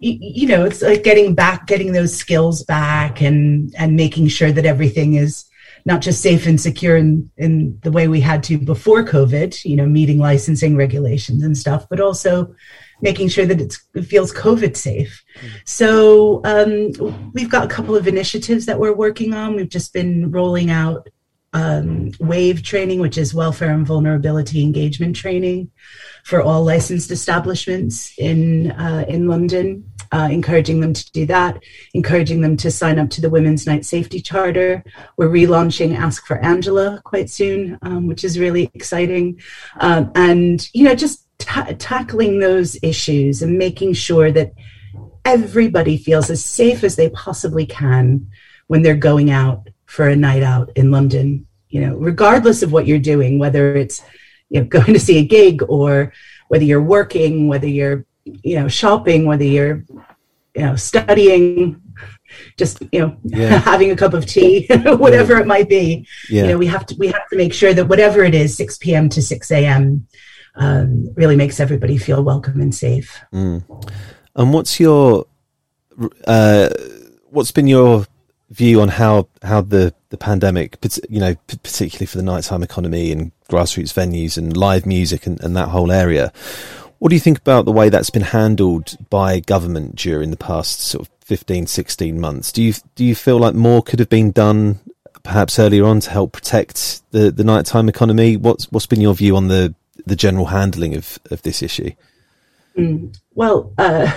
you 0.00 0.46
know 0.46 0.64
it's 0.64 0.82
like 0.82 1.02
getting 1.02 1.34
back 1.34 1.66
getting 1.66 1.92
those 1.92 2.14
skills 2.14 2.62
back 2.64 3.22
and 3.22 3.74
and 3.78 3.96
making 3.96 4.28
sure 4.28 4.52
that 4.52 4.66
everything 4.66 5.14
is 5.14 5.46
not 5.84 6.00
just 6.00 6.22
safe 6.22 6.46
and 6.46 6.60
secure 6.60 6.96
in, 6.96 7.30
in 7.36 7.78
the 7.82 7.92
way 7.92 8.08
we 8.08 8.20
had 8.20 8.42
to 8.42 8.58
before 8.58 9.04
covid 9.04 9.64
you 9.64 9.76
know 9.76 9.86
meeting 9.86 10.18
licensing 10.18 10.76
regulations 10.76 11.42
and 11.42 11.56
stuff 11.56 11.86
but 11.88 12.00
also 12.00 12.54
making 13.00 13.28
sure 13.28 13.44
that 13.44 13.60
it 13.60 14.04
feels 14.04 14.32
COVID 14.32 14.76
safe. 14.76 15.22
So 15.64 16.40
um, 16.44 17.32
we've 17.34 17.50
got 17.50 17.64
a 17.64 17.68
couple 17.68 17.94
of 17.94 18.08
initiatives 18.08 18.66
that 18.66 18.78
we're 18.78 18.94
working 18.94 19.34
on. 19.34 19.54
We've 19.54 19.68
just 19.68 19.92
been 19.92 20.30
rolling 20.30 20.70
out 20.70 21.08
um, 21.54 22.10
WAVE 22.18 22.62
training, 22.62 23.00
which 23.00 23.16
is 23.16 23.32
welfare 23.32 23.72
and 23.72 23.86
vulnerability 23.86 24.62
engagement 24.62 25.16
training 25.16 25.70
for 26.24 26.42
all 26.42 26.64
licensed 26.64 27.10
establishments 27.10 28.12
in 28.18 28.72
uh, 28.72 29.04
in 29.08 29.28
London. 29.28 29.90
Uh, 30.12 30.28
encouraging 30.30 30.78
them 30.80 30.92
to 30.92 31.10
do 31.10 31.26
that, 31.26 31.60
encouraging 31.92 32.40
them 32.40 32.56
to 32.56 32.70
sign 32.70 33.00
up 33.00 33.10
to 33.10 33.20
the 33.20 33.30
Women's 33.30 33.66
Night 33.66 33.84
Safety 33.84 34.20
Charter. 34.20 34.84
We're 35.16 35.28
relaunching 35.28 35.96
Ask 35.96 36.24
for 36.24 36.38
Angela 36.38 37.00
quite 37.04 37.30
soon, 37.30 37.78
um, 37.82 38.06
which 38.06 38.22
is 38.22 38.38
really 38.38 38.70
exciting. 38.74 39.40
Um, 39.80 40.12
and, 40.14 40.68
you 40.72 40.84
know, 40.84 40.94
just 40.94 41.26
tackling 41.38 42.38
those 42.38 42.76
issues 42.80 43.42
and 43.42 43.58
making 43.58 43.94
sure 43.94 44.30
that 44.30 44.52
everybody 45.24 45.96
feels 45.96 46.30
as 46.30 46.44
safe 46.44 46.84
as 46.84 46.94
they 46.94 47.08
possibly 47.10 47.66
can 47.66 48.28
when 48.68 48.82
they're 48.82 48.94
going 48.94 49.30
out 49.32 49.68
for 49.94 50.08
a 50.08 50.16
night 50.16 50.42
out 50.42 50.70
in 50.76 50.90
London, 50.90 51.46
you 51.68 51.80
know, 51.80 51.96
regardless 51.96 52.62
of 52.62 52.72
what 52.72 52.86
you're 52.86 52.98
doing, 52.98 53.38
whether 53.38 53.76
it's 53.76 54.02
you 54.48 54.60
know 54.60 54.66
going 54.76 54.92
to 54.92 55.00
see 55.00 55.18
a 55.18 55.24
gig 55.24 55.62
or 55.68 56.12
whether 56.48 56.64
you're 56.64 56.82
working, 56.82 57.48
whether 57.48 57.68
you're 57.68 58.04
you 58.24 58.56
know 58.56 58.68
shopping, 58.68 59.26
whether 59.26 59.44
you're 59.44 59.84
you 60.54 60.62
know 60.62 60.76
studying, 60.76 61.80
just 62.56 62.82
you 62.92 63.00
know 63.00 63.16
yeah. 63.24 63.58
having 63.58 63.90
a 63.90 63.96
cup 63.96 64.14
of 64.14 64.26
tea, 64.26 64.66
whatever 64.84 65.34
yeah. 65.34 65.40
it 65.40 65.46
might 65.46 65.68
be. 65.68 66.06
Yeah. 66.28 66.42
You 66.42 66.48
know, 66.48 66.58
we 66.58 66.66
have 66.66 66.86
to 66.86 66.96
we 66.98 67.08
have 67.08 67.28
to 67.30 67.36
make 67.36 67.54
sure 67.54 67.74
that 67.74 67.86
whatever 67.86 68.24
it 68.24 68.34
is, 68.34 68.56
6 68.56 68.78
p.m. 68.78 69.08
to 69.10 69.22
6 69.22 69.50
a.m 69.50 70.06
um, 70.56 71.12
really 71.14 71.36
makes 71.36 71.60
everybody 71.60 71.98
feel 71.98 72.22
welcome 72.22 72.60
and 72.60 72.74
safe. 72.74 73.20
Mm. 73.32 73.64
And 74.36 74.52
what's 74.52 74.78
your 74.78 75.26
uh, 76.26 76.68
what's 77.30 77.52
been 77.52 77.66
your 77.66 78.06
view 78.54 78.80
on 78.80 78.88
how 78.88 79.28
how 79.42 79.60
the 79.60 79.92
the 80.10 80.16
pandemic, 80.16 80.78
you 81.08 81.20
know, 81.20 81.34
particularly 81.46 82.06
for 82.06 82.16
the 82.16 82.22
nighttime 82.22 82.62
economy 82.62 83.10
and 83.10 83.32
grassroots 83.50 83.92
venues 83.92 84.38
and 84.38 84.56
live 84.56 84.86
music 84.86 85.26
and, 85.26 85.42
and 85.42 85.56
that 85.56 85.68
whole 85.68 85.90
area. 85.90 86.32
What 86.98 87.08
do 87.08 87.16
you 87.16 87.20
think 87.20 87.38
about 87.38 87.64
the 87.64 87.72
way 87.72 87.88
that's 87.88 88.10
been 88.10 88.22
handled 88.22 88.96
by 89.10 89.40
government 89.40 89.96
during 89.96 90.30
the 90.30 90.36
past 90.36 90.80
sort 90.80 91.06
of 91.06 91.14
15, 91.24 91.66
16 91.66 92.20
months? 92.20 92.52
Do 92.52 92.62
you 92.62 92.74
do 92.94 93.04
you 93.04 93.14
feel 93.14 93.38
like 93.38 93.54
more 93.54 93.82
could 93.82 93.98
have 93.98 94.08
been 94.08 94.30
done 94.30 94.78
perhaps 95.24 95.58
earlier 95.58 95.84
on 95.84 96.00
to 96.00 96.10
help 96.10 96.32
protect 96.32 97.02
the, 97.10 97.30
the 97.30 97.44
nighttime 97.44 97.88
economy? 97.88 98.36
What's 98.36 98.70
what's 98.70 98.86
been 98.86 99.00
your 99.00 99.14
view 99.14 99.36
on 99.36 99.48
the 99.48 99.74
the 100.06 100.16
general 100.16 100.46
handling 100.46 100.94
of, 100.94 101.18
of 101.30 101.42
this 101.42 101.62
issue? 101.62 101.90
Mm, 102.78 103.18
well, 103.34 103.72
uh, 103.78 104.12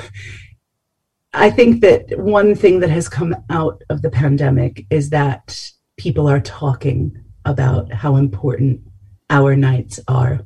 I 1.37 1.51
think 1.51 1.81
that 1.81 2.17
one 2.17 2.55
thing 2.55 2.79
that 2.79 2.89
has 2.89 3.07
come 3.07 3.35
out 3.49 3.83
of 3.89 4.01
the 4.01 4.09
pandemic 4.09 4.85
is 4.89 5.11
that 5.11 5.71
people 5.97 6.27
are 6.27 6.39
talking 6.39 7.15
about 7.45 7.93
how 7.93 8.15
important 8.15 8.81
our 9.29 9.55
nights 9.55 9.99
are. 10.07 10.41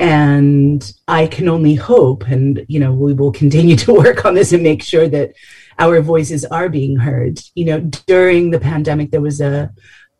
And 0.00 0.92
I 1.06 1.28
can 1.28 1.48
only 1.48 1.76
hope, 1.76 2.26
and 2.26 2.66
you 2.68 2.80
know, 2.80 2.92
we 2.92 3.14
will 3.14 3.32
continue 3.32 3.76
to 3.84 3.94
work 3.94 4.24
on 4.24 4.34
this 4.34 4.52
and 4.52 4.62
make 4.62 4.82
sure 4.82 5.08
that 5.08 5.34
our 5.78 6.00
voices 6.00 6.44
are 6.46 6.68
being 6.68 6.96
heard. 6.96 7.40
You 7.54 7.66
know, 7.66 7.80
during 8.06 8.50
the 8.50 8.60
pandemic, 8.60 9.10
there 9.10 9.20
was 9.20 9.40
a 9.40 9.72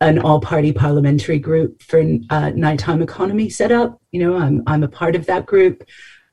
an 0.03 0.19
all-party 0.19 0.73
parliamentary 0.75 1.39
group 1.39 1.83
for 1.83 2.05
uh, 2.29 2.51
nighttime 2.51 3.01
economy 3.01 3.49
set 3.49 3.73
up. 3.73 4.01
You 4.13 4.21
know, 4.21 4.37
I'm 4.37 4.63
I'm 4.67 4.85
a 4.85 4.89
part 4.89 5.17
of 5.17 5.27
that 5.27 5.45
group. 5.45 5.83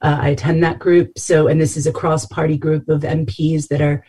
Uh, 0.04 0.20
I 0.22 0.30
attend 0.30 0.64
that 0.64 0.80
group. 0.80 1.18
So, 1.18 1.48
and 1.48 1.60
this 1.60 1.78
is 1.78 1.88
a 1.88 1.94
cross-party 1.94 2.58
group 2.58 2.90
of 2.90 3.02
MPs 3.02 3.70
that 3.70 3.82
are, 3.82 4.06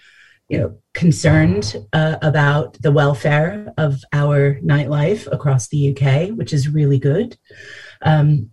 you 0.48 0.58
know, 0.58 0.76
concerned 0.92 1.76
uh, 1.92 2.16
about 2.20 2.74
the 2.82 2.92
welfare 2.92 3.72
of 3.78 4.02
our 4.12 4.60
nightlife 4.60 5.30
across 5.32 5.68
the 5.68 5.96
UK, 5.96 6.30
which 6.30 6.52
is 6.52 6.68
really 6.68 6.98
good. 6.98 7.38
Um, 8.02 8.50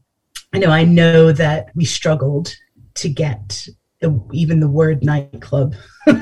I 0.54 0.60
know 0.60 0.70
I 0.70 0.84
know 0.84 1.32
that 1.32 1.72
we 1.76 1.86
struggled 1.86 2.56
to 2.96 3.10
get 3.10 3.68
the, 4.02 4.22
even 4.34 4.60
the 4.60 4.68
word 4.68 5.04
nightclub 5.04 5.76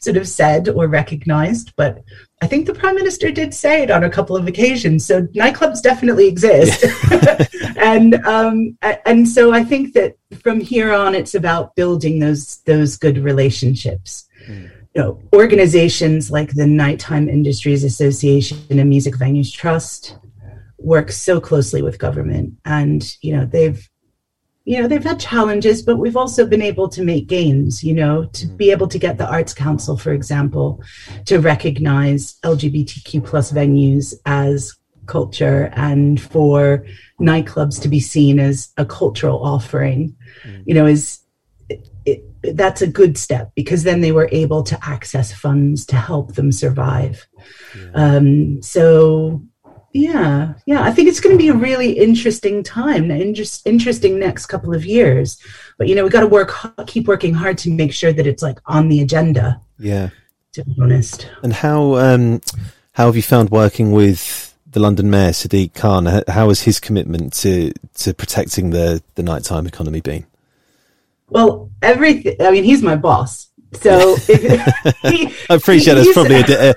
sort 0.00 0.16
of 0.16 0.26
said 0.26 0.68
or 0.68 0.86
recognized, 0.86 1.74
but 1.76 2.02
I 2.40 2.46
think 2.46 2.66
the 2.66 2.74
prime 2.74 2.94
minister 2.94 3.30
did 3.30 3.52
say 3.52 3.82
it 3.82 3.90
on 3.90 4.04
a 4.04 4.10
couple 4.10 4.36
of 4.36 4.46
occasions. 4.46 5.04
So 5.04 5.22
nightclubs 5.22 5.82
definitely 5.82 6.28
exist, 6.28 6.84
and 7.76 8.14
um, 8.26 8.78
and 8.82 9.28
so 9.28 9.52
I 9.52 9.64
think 9.64 9.94
that 9.94 10.16
from 10.40 10.60
here 10.60 10.92
on, 10.92 11.14
it's 11.14 11.34
about 11.34 11.74
building 11.76 12.18
those 12.18 12.58
those 12.62 12.96
good 12.96 13.18
relationships. 13.18 14.26
Mm. 14.48 14.70
You 14.94 15.02
know, 15.02 15.22
organizations 15.34 16.30
like 16.30 16.54
the 16.54 16.66
Nighttime 16.66 17.28
Industries 17.28 17.84
Association 17.84 18.58
and 18.70 18.88
Music 18.88 19.14
Venues 19.14 19.52
Trust 19.52 20.18
work 20.78 21.12
so 21.12 21.40
closely 21.40 21.82
with 21.82 21.98
government, 21.98 22.54
and 22.64 23.16
you 23.20 23.36
know 23.36 23.44
they've 23.44 23.88
you 24.66 24.82
know 24.82 24.88
they've 24.88 25.04
had 25.04 25.18
challenges 25.18 25.80
but 25.80 25.96
we've 25.96 26.16
also 26.16 26.44
been 26.44 26.60
able 26.60 26.88
to 26.88 27.02
make 27.02 27.28
gains 27.28 27.82
you 27.82 27.94
know 27.94 28.24
to 28.26 28.46
mm-hmm. 28.46 28.56
be 28.56 28.70
able 28.70 28.88
to 28.88 28.98
get 28.98 29.16
the 29.16 29.30
arts 29.30 29.54
council 29.54 29.96
for 29.96 30.12
example 30.12 30.82
to 31.24 31.38
recognize 31.38 32.34
lgbtq 32.42 33.24
plus 33.24 33.52
venues 33.52 34.12
as 34.26 34.76
culture 35.06 35.70
and 35.74 36.20
for 36.20 36.84
nightclubs 37.20 37.80
to 37.80 37.88
be 37.88 38.00
seen 38.00 38.38
as 38.38 38.72
a 38.76 38.84
cultural 38.84 39.44
offering 39.44 40.14
mm. 40.44 40.62
you 40.66 40.74
know 40.74 40.86
is 40.86 41.20
it, 41.68 41.88
it, 42.04 42.56
that's 42.56 42.82
a 42.82 42.86
good 42.86 43.18
step 43.18 43.50
because 43.56 43.82
then 43.82 44.00
they 44.00 44.12
were 44.12 44.28
able 44.30 44.62
to 44.62 44.78
access 44.82 45.32
funds 45.32 45.84
to 45.84 45.96
help 45.96 46.34
them 46.34 46.52
survive 46.52 47.26
yeah. 47.74 47.90
um, 47.94 48.62
so 48.62 49.42
yeah, 49.96 50.54
yeah. 50.66 50.82
I 50.82 50.92
think 50.92 51.08
it's 51.08 51.20
going 51.20 51.34
to 51.34 51.38
be 51.42 51.48
a 51.48 51.54
really 51.54 51.92
interesting 51.92 52.62
time, 52.62 53.10
inter- 53.10 53.44
interesting 53.64 54.18
next 54.18 54.46
couple 54.46 54.74
of 54.74 54.84
years. 54.84 55.38
But 55.78 55.88
you 55.88 55.94
know, 55.94 56.04
we 56.04 56.10
got 56.10 56.20
to 56.20 56.26
work, 56.26 56.52
keep 56.86 57.06
working 57.06 57.32
hard 57.32 57.58
to 57.58 57.70
make 57.70 57.92
sure 57.92 58.12
that 58.12 58.26
it's 58.26 58.42
like 58.42 58.58
on 58.66 58.88
the 58.88 59.00
agenda. 59.00 59.60
Yeah, 59.78 60.10
to 60.52 60.64
be 60.64 60.76
honest. 60.80 61.30
And 61.42 61.52
how 61.52 61.96
um, 61.96 62.40
how 62.92 63.06
have 63.06 63.16
you 63.16 63.22
found 63.22 63.50
working 63.50 63.92
with 63.92 64.54
the 64.76 64.82
London 64.82 65.08
Mayor 65.08 65.30
Sadiq 65.30 65.72
Khan? 65.72 66.04
How 66.28 66.48
has 66.48 66.60
his 66.60 66.78
commitment 66.80 67.32
to 67.40 67.72
to 67.94 68.12
protecting 68.12 68.70
the 68.70 69.02
the 69.14 69.22
nighttime 69.22 69.66
economy 69.66 70.02
been? 70.02 70.26
Well, 71.30 71.70
everything. 71.80 72.36
I 72.40 72.50
mean, 72.50 72.62
he's 72.62 72.82
my 72.82 72.94
boss. 72.94 73.48
So 73.72 74.16
he, 74.16 74.34
I 75.50 75.54
appreciate 75.54 75.94
that's 75.94 76.12
probably 76.12 76.36
a, 76.40 76.74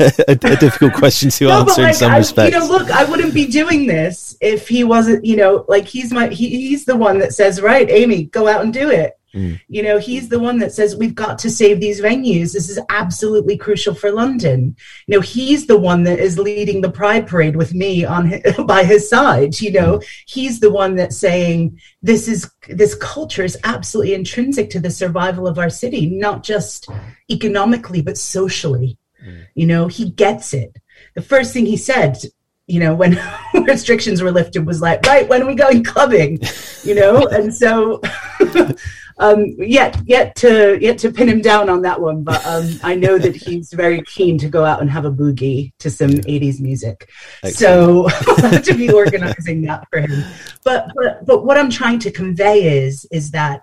a, 0.00 0.32
a, 0.32 0.56
difficult 0.56 0.94
question 0.94 1.28
to 1.30 1.44
no, 1.44 1.60
answer 1.60 1.82
like, 1.82 1.90
in 1.90 1.94
some 1.94 2.12
I, 2.12 2.16
respects. 2.16 2.54
You 2.54 2.60
know, 2.60 2.66
look, 2.66 2.90
I 2.90 3.04
wouldn't 3.04 3.34
be 3.34 3.46
doing 3.46 3.86
this 3.86 4.36
if 4.40 4.66
he 4.66 4.82
wasn't. 4.82 5.22
You 5.22 5.36
know, 5.36 5.66
like 5.68 5.86
he's 5.86 6.12
my 6.12 6.28
he, 6.28 6.48
he's 6.48 6.86
the 6.86 6.96
one 6.96 7.18
that 7.18 7.34
says, 7.34 7.60
"Right, 7.60 7.90
Amy, 7.90 8.24
go 8.24 8.48
out 8.48 8.64
and 8.64 8.72
do 8.72 8.88
it." 8.88 9.18
Mm. 9.34 9.60
You 9.68 9.82
know, 9.82 9.98
he's 9.98 10.28
the 10.28 10.38
one 10.38 10.58
that 10.60 10.72
says 10.72 10.96
we've 10.96 11.14
got 11.14 11.38
to 11.40 11.50
save 11.50 11.80
these 11.80 12.00
venues. 12.00 12.52
This 12.52 12.70
is 12.70 12.78
absolutely 12.88 13.56
crucial 13.56 13.94
for 13.94 14.12
London. 14.12 14.76
You 15.06 15.16
know, 15.16 15.20
he's 15.20 15.66
the 15.66 15.78
one 15.78 16.04
that 16.04 16.20
is 16.20 16.38
leading 16.38 16.80
the 16.80 16.90
Pride 16.90 17.26
Parade 17.26 17.56
with 17.56 17.74
me 17.74 18.04
on 18.04 18.26
his, 18.26 18.42
by 18.66 18.84
his 18.84 19.08
side. 19.08 19.60
You 19.60 19.72
know, 19.72 20.00
he's 20.26 20.60
the 20.60 20.70
one 20.70 20.94
that's 20.94 21.18
saying 21.18 21.80
this 22.02 22.28
is 22.28 22.50
this 22.68 22.94
culture 22.94 23.42
is 23.42 23.58
absolutely 23.64 24.14
intrinsic 24.14 24.70
to 24.70 24.80
the 24.80 24.90
survival 24.90 25.46
of 25.46 25.58
our 25.58 25.70
city, 25.70 26.06
not 26.06 26.44
just 26.44 26.88
economically 27.30 28.02
but 28.02 28.16
socially. 28.16 28.98
Mm. 29.24 29.46
You 29.54 29.66
know, 29.66 29.88
he 29.88 30.10
gets 30.10 30.54
it. 30.54 30.76
The 31.14 31.22
first 31.22 31.52
thing 31.52 31.66
he 31.66 31.76
said 31.76 32.18
you 32.66 32.80
know, 32.80 32.94
when 32.94 33.18
restrictions 33.66 34.22
were 34.22 34.30
lifted, 34.30 34.66
was 34.66 34.80
like, 34.80 35.04
right, 35.06 35.28
when 35.28 35.42
are 35.42 35.46
we 35.46 35.54
going 35.54 35.84
clubbing? 35.84 36.38
You 36.82 36.94
know, 36.94 37.26
and 37.30 37.54
so 37.54 38.00
um, 39.18 39.44
yet 39.58 40.00
yet 40.04 40.34
to 40.36 40.78
yet 40.80 40.98
to 40.98 41.12
pin 41.12 41.28
him 41.28 41.40
down 41.40 41.68
on 41.68 41.82
that 41.82 42.00
one, 42.00 42.22
but 42.22 42.44
um, 42.46 42.68
I 42.82 42.94
know 42.94 43.18
that 43.18 43.36
he's 43.36 43.72
very 43.72 44.02
keen 44.02 44.38
to 44.38 44.48
go 44.48 44.64
out 44.64 44.80
and 44.80 44.90
have 44.90 45.04
a 45.04 45.12
boogie 45.12 45.72
to 45.80 45.90
some 45.90 46.10
'80s 46.10 46.60
music. 46.60 47.08
Excellent. 47.42 47.56
So 47.56 48.08
I'll 48.28 48.50
have 48.50 48.64
to 48.64 48.74
be 48.74 48.90
organizing 48.90 49.62
that 49.62 49.86
for 49.90 50.00
him. 50.00 50.24
But 50.64 50.90
but 50.94 51.26
but 51.26 51.44
what 51.44 51.58
I'm 51.58 51.70
trying 51.70 51.98
to 52.00 52.10
convey 52.10 52.84
is 52.84 53.06
is 53.10 53.30
that 53.32 53.62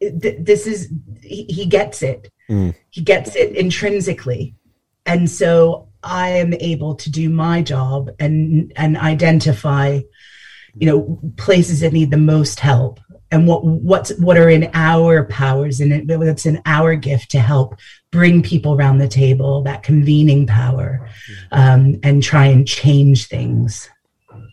th- 0.00 0.38
this 0.38 0.66
is 0.66 0.92
he, 1.20 1.44
he 1.44 1.66
gets 1.66 2.02
it. 2.02 2.30
Mm. 2.48 2.74
He 2.90 3.00
gets 3.02 3.34
it 3.34 3.56
intrinsically, 3.56 4.54
and 5.04 5.28
so 5.28 5.88
I 6.06 6.28
am 6.28 6.54
able 6.54 6.94
to 6.96 7.10
do 7.10 7.28
my 7.28 7.62
job 7.62 8.10
and 8.18 8.72
and 8.76 8.96
identify, 8.96 10.00
you 10.74 10.86
know, 10.86 11.20
places 11.36 11.80
that 11.80 11.92
need 11.92 12.10
the 12.10 12.16
most 12.16 12.60
help 12.60 13.00
and 13.30 13.46
what 13.46 13.64
what's 13.64 14.16
what 14.18 14.36
are 14.36 14.48
in 14.48 14.70
our 14.72 15.24
powers 15.24 15.80
and 15.80 16.08
what's 16.08 16.46
in 16.46 16.62
our 16.64 16.94
gift 16.94 17.30
to 17.32 17.40
help 17.40 17.76
bring 18.10 18.42
people 18.42 18.74
around 18.74 18.98
the 18.98 19.08
table 19.08 19.62
that 19.62 19.82
convening 19.82 20.46
power 20.46 21.08
um, 21.52 21.98
and 22.02 22.22
try 22.22 22.46
and 22.46 22.66
change 22.66 23.26
things. 23.26 23.90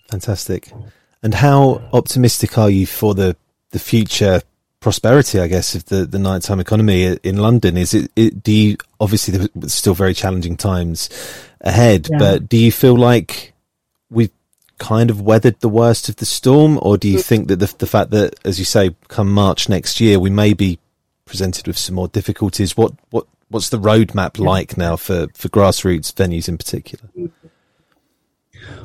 Fantastic. 0.09 0.71
And 1.21 1.33
how 1.33 1.81
optimistic 1.93 2.57
are 2.57 2.69
you 2.69 2.85
for 2.85 3.13
the 3.13 3.35
the 3.71 3.79
future 3.79 4.41
prosperity 4.83 5.39
i 5.39 5.47
guess 5.47 5.73
of 5.73 5.85
the 5.85 6.05
the 6.05 6.19
nighttime 6.19 6.59
economy 6.59 7.17
in 7.23 7.37
london 7.37 7.77
is 7.77 7.93
it, 7.93 8.11
it 8.15 8.43
do 8.43 8.51
you 8.51 8.77
obviously 8.99 9.47
there's 9.55 9.73
still 9.73 9.93
very 9.93 10.13
challenging 10.13 10.57
times 10.57 11.09
ahead 11.61 12.07
yeah. 12.11 12.17
but 12.19 12.49
do 12.49 12.57
you 12.57 12.71
feel 12.71 12.95
like 12.95 13.53
we've 14.09 14.29
kind 14.77 15.09
of 15.09 15.21
weathered 15.21 15.59
the 15.61 15.69
worst 15.69 16.09
of 16.09 16.17
the 16.17 16.25
storm, 16.25 16.77
or 16.81 16.97
do 16.97 17.07
you 17.07 17.19
mm. 17.19 17.23
think 17.23 17.47
that 17.47 17.57
the, 17.57 17.73
the 17.77 17.87
fact 17.87 18.11
that, 18.11 18.35
as 18.43 18.59
you 18.59 18.65
say, 18.65 18.95
come 19.07 19.31
March 19.31 19.69
next 19.69 20.01
year, 20.01 20.19
we 20.19 20.29
may 20.29 20.53
be 20.53 20.79
presented 21.25 21.67
with 21.67 21.77
some 21.77 21.95
more 21.95 22.07
difficulties? 22.09 22.75
What 22.75 22.93
what 23.09 23.25
what's 23.49 23.69
the 23.69 23.79
roadmap 23.79 24.37
like 24.39 24.77
now 24.77 24.95
for 24.95 25.27
for 25.33 25.49
grassroots 25.49 26.13
venues 26.13 26.49
in 26.49 26.57
particular? 26.57 27.09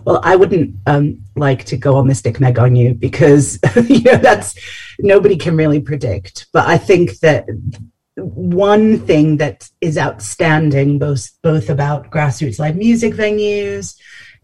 Well, 0.04 0.20
I 0.22 0.36
wouldn't 0.36 0.74
um, 0.86 1.24
like 1.36 1.64
to 1.66 1.76
go 1.76 1.96
on 1.96 2.04
the 2.04 2.08
Mystic 2.08 2.40
Meg 2.40 2.58
on 2.58 2.74
you 2.76 2.94
because 2.94 3.58
you 3.88 4.02
know 4.02 4.16
that's 4.16 4.54
nobody 4.98 5.36
can 5.36 5.56
really 5.56 5.80
predict. 5.80 6.46
But 6.52 6.68
I 6.68 6.78
think 6.78 7.18
that 7.20 7.46
one 8.16 8.98
thing 9.00 9.36
that 9.36 9.68
is 9.80 9.96
outstanding, 9.96 10.98
both 10.98 11.30
both 11.42 11.70
about 11.70 12.10
grassroots 12.10 12.58
live 12.58 12.76
music 12.76 13.14
venues, 13.14 13.96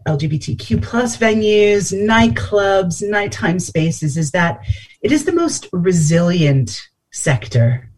LGBTQ 0.07 0.81
plus 0.83 1.17
venues, 1.17 1.91
nightclubs, 1.93 3.07
nighttime 3.07 3.59
spaces 3.59 4.17
is 4.17 4.31
that 4.31 4.59
it 5.01 5.11
is 5.11 5.25
the 5.25 5.31
most 5.31 5.67
resilient 5.71 6.81
sector 7.11 7.89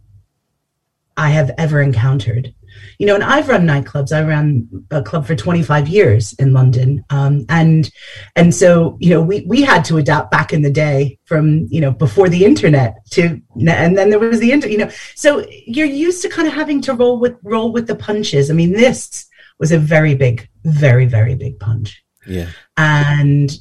I 1.16 1.30
have 1.30 1.52
ever 1.58 1.82
encountered. 1.82 2.54
You 3.00 3.08
know, 3.08 3.16
and 3.16 3.24
I've 3.24 3.50
run 3.50 3.66
nightclubs. 3.66 4.12
I 4.12 4.22
ran 4.22 4.68
a 4.92 5.02
club 5.02 5.26
for 5.26 5.36
25 5.36 5.88
years 5.88 6.34
in 6.34 6.54
London, 6.54 7.04
um, 7.10 7.46
and 7.50 7.90
and 8.36 8.54
so 8.54 8.98
you 9.00 9.10
know 9.10 9.22
we 9.22 9.46
we 9.48 9.62
had 9.62 9.84
to 9.86 9.98
adapt 9.98 10.32
back 10.32 10.54
in 10.54 10.62
the 10.62 10.72
day 10.72 11.20
from 11.26 11.68
you 11.70 11.82
know 11.82 11.92
before 11.92 12.30
the 12.30 12.46
internet 12.46 12.96
to 13.12 13.42
and 13.56 13.98
then 13.98 14.10
there 14.10 14.20
was 14.20 14.40
the 14.40 14.52
internet. 14.52 14.72
You 14.72 14.86
know, 14.86 14.92
so 15.16 15.46
you're 15.66 15.88
used 15.88 16.22
to 16.24 16.30
kind 16.30 16.48
of 16.48 16.54
having 16.54 16.82
to 16.82 16.94
roll 16.94 17.20
with 17.20 17.38
roll 17.44 17.72
with 17.72 17.88
the 17.88 17.96
punches. 17.96 18.50
I 18.50 18.54
mean, 18.54 18.72
this 18.72 19.28
was 19.60 19.72
a 19.72 19.80
very 19.80 20.16
big, 20.16 20.48
very, 20.64 21.06
very 21.06 21.36
big 21.36 21.60
punch. 21.60 22.04
Yeah. 22.26 22.50
And 22.76 23.58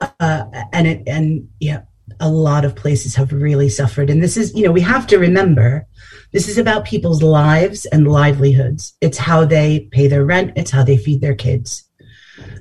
uh, 0.00 0.44
and 0.72 0.86
it 0.86 1.02
and 1.06 1.48
yeah, 1.60 1.82
a 2.20 2.28
lot 2.28 2.64
of 2.64 2.74
places 2.74 3.14
have 3.14 3.32
really 3.32 3.68
suffered. 3.68 4.10
And 4.10 4.22
this 4.22 4.36
is, 4.36 4.54
you 4.54 4.64
know, 4.64 4.72
we 4.72 4.80
have 4.80 5.06
to 5.08 5.18
remember 5.18 5.86
this 6.32 6.48
is 6.48 6.58
about 6.58 6.84
people's 6.84 7.22
lives 7.22 7.86
and 7.86 8.08
livelihoods. 8.08 8.94
It's 9.00 9.18
how 9.18 9.44
they 9.44 9.88
pay 9.92 10.08
their 10.08 10.24
rent, 10.24 10.52
it's 10.56 10.70
how 10.70 10.82
they 10.82 10.96
feed 10.96 11.20
their 11.20 11.34
kids. 11.34 11.84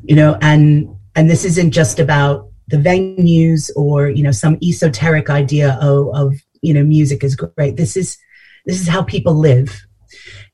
You 0.04 0.16
know, 0.16 0.38
and 0.42 0.96
and 1.16 1.30
this 1.30 1.46
isn't 1.46 1.72
just 1.72 2.00
about 2.00 2.50
the 2.68 2.78
venues 2.78 3.70
or, 3.76 4.10
you 4.10 4.24
know, 4.24 4.32
some 4.32 4.58
esoteric 4.64 5.30
idea 5.30 5.78
of, 5.82 6.14
of 6.14 6.34
you 6.62 6.74
know, 6.74 6.84
music 6.84 7.24
is 7.24 7.36
great. 7.36 7.76
This 7.76 7.98
is 7.98 8.18
this 8.66 8.80
is 8.80 8.88
how 8.88 9.04
people 9.04 9.34
live. 9.34 9.82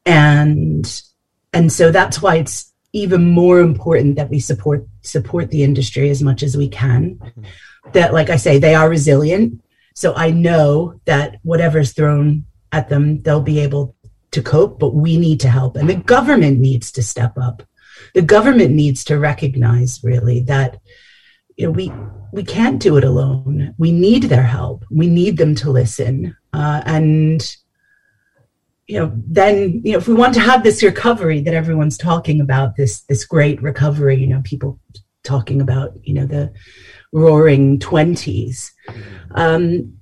And 0.05 1.01
and 1.53 1.71
so 1.71 1.91
that's 1.91 2.21
why 2.21 2.37
it's 2.37 2.73
even 2.93 3.29
more 3.29 3.59
important 3.59 4.15
that 4.15 4.29
we 4.29 4.39
support 4.39 4.87
support 5.01 5.51
the 5.51 5.63
industry 5.63 6.09
as 6.09 6.23
much 6.23 6.41
as 6.41 6.57
we 6.57 6.67
can 6.67 7.15
mm-hmm. 7.15 7.41
That 7.93 8.13
like 8.13 8.29
i 8.29 8.35
say 8.35 8.57
they 8.57 8.75
are 8.75 8.89
resilient. 8.89 9.61
So 9.95 10.13
i 10.15 10.31
know 10.31 10.99
that 11.05 11.39
whatever's 11.43 11.93
thrown 11.93 12.45
at 12.71 12.89
them 12.89 13.21
they'll 13.21 13.41
be 13.41 13.59
able 13.59 13.95
to 14.31 14.41
cope 14.41 14.79
but 14.79 14.93
we 14.93 15.17
need 15.17 15.39
to 15.41 15.49
help. 15.49 15.75
And 15.75 15.89
the 15.89 15.95
government 15.95 16.59
needs 16.59 16.91
to 16.93 17.03
step 17.03 17.37
up. 17.37 17.63
The 18.13 18.21
government 18.21 18.71
needs 18.71 19.03
to 19.05 19.19
recognize 19.19 19.99
really 20.03 20.41
that 20.41 20.79
you 21.57 21.65
know 21.65 21.71
we 21.71 21.91
we 22.31 22.43
can't 22.43 22.81
do 22.81 22.97
it 22.97 23.03
alone. 23.03 23.73
We 23.77 23.91
need 23.91 24.23
their 24.23 24.43
help. 24.43 24.85
We 24.91 25.07
need 25.07 25.37
them 25.37 25.55
to 25.55 25.71
listen. 25.71 26.37
Uh, 26.53 26.81
and 26.85 27.55
you 28.87 28.99
know, 28.99 29.11
then 29.27 29.81
you 29.83 29.91
know, 29.91 29.99
if 29.99 30.07
we 30.07 30.15
want 30.15 30.33
to 30.33 30.39
have 30.39 30.63
this 30.63 30.81
recovery 30.81 31.41
that 31.41 31.53
everyone's 31.53 31.97
talking 31.97 32.41
about, 32.41 32.75
this 32.75 33.01
this 33.01 33.23
great 33.23 33.61
recovery, 33.61 34.17
you 34.17 34.27
know, 34.27 34.41
people 34.43 34.79
talking 35.23 35.61
about, 35.61 35.91
you 36.01 36.13
know, 36.15 36.25
the 36.25 36.51
roaring 37.11 37.79
twenties, 37.79 38.71
um, 39.31 39.97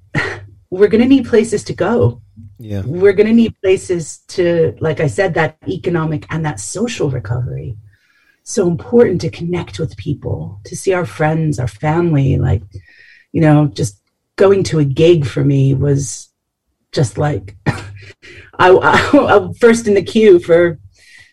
we're 0.70 0.88
going 0.88 1.02
to 1.02 1.08
need 1.08 1.26
places 1.26 1.64
to 1.66 1.74
go. 1.74 2.22
Yeah, 2.60 2.82
we're 2.86 3.14
going 3.14 3.28
to 3.28 3.34
need 3.34 3.56
places 3.62 4.20
to, 4.30 4.76
like 4.80 5.00
I 5.00 5.08
said, 5.08 5.34
that 5.36 5.58
economic 5.68 6.26
and 6.30 6.46
that 6.46 6.60
social 6.60 7.10
recovery. 7.10 7.78
So 8.44 8.68
important 8.68 9.22
to 9.22 9.30
connect 9.30 9.78
with 9.78 9.98
people, 9.98 10.62
to 10.66 10.76
see 10.76 10.94
our 10.94 11.06
friends, 11.06 11.60
our 11.60 11.68
family. 11.68 12.38
Like, 12.38 12.64
you 13.32 13.42
know, 13.42 13.68
just 13.68 14.02
going 14.38 14.64
to 14.64 14.80
a 14.80 14.86
gig 14.86 15.26
for 15.26 15.44
me 15.44 15.74
was 15.74 16.30
just 16.92 17.18
like 17.18 17.56
I, 17.68 18.70
I, 18.70 18.94
I 19.14 19.50
first 19.60 19.88
in 19.88 19.94
the 19.94 20.02
queue 20.02 20.40
for 20.40 20.80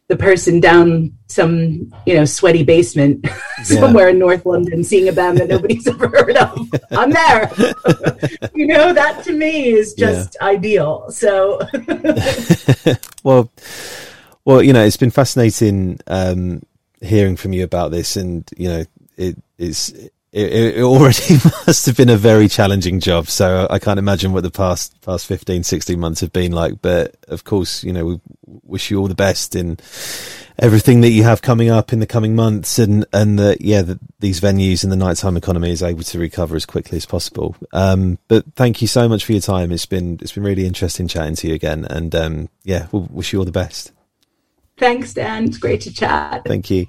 the 0.09 0.17
person 0.17 0.61
down 0.61 1.13
some 1.29 1.91
you 2.07 2.15
know 2.15 2.25
sweaty 2.25 2.63
basement 2.63 3.27
somewhere 3.63 4.07
yeah. 4.07 4.13
in 4.13 4.19
North 4.19 4.45
London, 4.45 4.85
seeing 4.85 5.09
a 5.09 5.13
band 5.13 5.39
that 5.39 5.49
nobody's 5.55 5.87
ever 5.87 6.09
heard 6.09 6.37
of. 6.37 6.59
I'm 6.91 7.11
there. 7.11 7.51
you 8.55 8.67
know 8.67 8.93
that 8.93 9.23
to 9.25 9.33
me 9.33 9.73
is 9.73 9.95
just 9.95 10.37
yeah. 10.41 10.47
ideal. 10.47 11.11
So, 11.11 11.61
well, 13.23 13.51
well, 14.45 14.63
you 14.63 14.73
know, 14.73 14.85
it's 14.85 14.99
been 14.99 15.11
fascinating 15.11 16.01
um, 16.07 16.63
hearing 17.01 17.37
from 17.37 17.53
you 17.53 17.65
about 17.65 17.91
this, 17.91 18.17
and 18.17 18.49
you 18.57 18.69
know, 18.69 18.85
it, 19.17 19.37
it's 19.59 19.93
it, 20.35 20.79
it, 20.79 20.83
already 20.83 21.35
must 21.67 21.87
have 21.87 21.97
been 21.97 22.09
a 22.09 22.17
very 22.17 22.49
challenging 22.49 22.99
job. 22.99 23.29
So 23.29 23.69
I 23.71 23.79
can't 23.79 24.01
imagine 24.01 24.33
what 24.33 24.43
the 24.43 24.51
past 24.51 25.01
past 25.03 25.27
15, 25.27 25.63
16 25.63 25.99
months 25.99 26.21
have 26.23 26.33
been 26.33 26.51
like. 26.51 26.83
But 26.83 27.15
of 27.29 27.45
course, 27.45 27.85
you 27.85 27.93
know, 27.93 28.05
we 28.05 28.21
wish 28.65 28.91
you 28.91 28.99
all 28.99 29.07
the 29.07 29.15
best 29.15 29.55
in 29.55 29.79
everything 30.59 31.03
that 31.03 31.11
you 31.11 31.23
have 31.23 31.41
coming 31.41 31.71
up 31.71 31.93
in 31.93 32.01
the 32.01 32.07
coming 32.07 32.35
months, 32.35 32.81
and 32.81 33.07
and 33.13 33.39
that 33.39 33.61
yeah, 33.61 33.83
that 33.83 34.01
these 34.19 34.41
venues 34.41 34.83
and 34.83 34.91
the 34.91 34.97
nighttime 34.97 35.37
economy 35.37 35.71
is 35.71 35.85
able 35.85 36.03
to 36.03 36.19
recover 36.19 36.57
as 36.57 36.67
quickly 36.67 36.97
as 36.97 37.07
possible. 37.07 37.55
Um, 37.73 38.19
but 38.27 38.45
thank 38.57 38.83
you 38.83 38.89
so 38.89 39.09
much 39.09 39.25
for 39.25 39.33
your 39.33 39.41
time. 39.41 39.71
It's 39.71 39.87
been 39.87 40.19
it's 40.21 40.33
been 40.33 40.43
really 40.43 40.67
interesting 40.67 41.07
chatting 41.07 41.37
to 41.37 41.49
you 41.49 41.55
again, 41.55 41.85
and 41.85 42.13
um, 42.13 42.49
yeah, 42.65 42.89
we'll 42.91 43.09
wish 43.13 43.33
you 43.33 43.39
all 43.39 43.45
the 43.45 43.53
best. 43.53 43.93
Thanks, 44.79 45.15
Dan. 45.15 45.45
It's 45.45 45.59
great 45.59 45.83
to 45.83 45.95
chat. 45.95 46.43
Thank 46.45 46.71
you. 46.71 46.89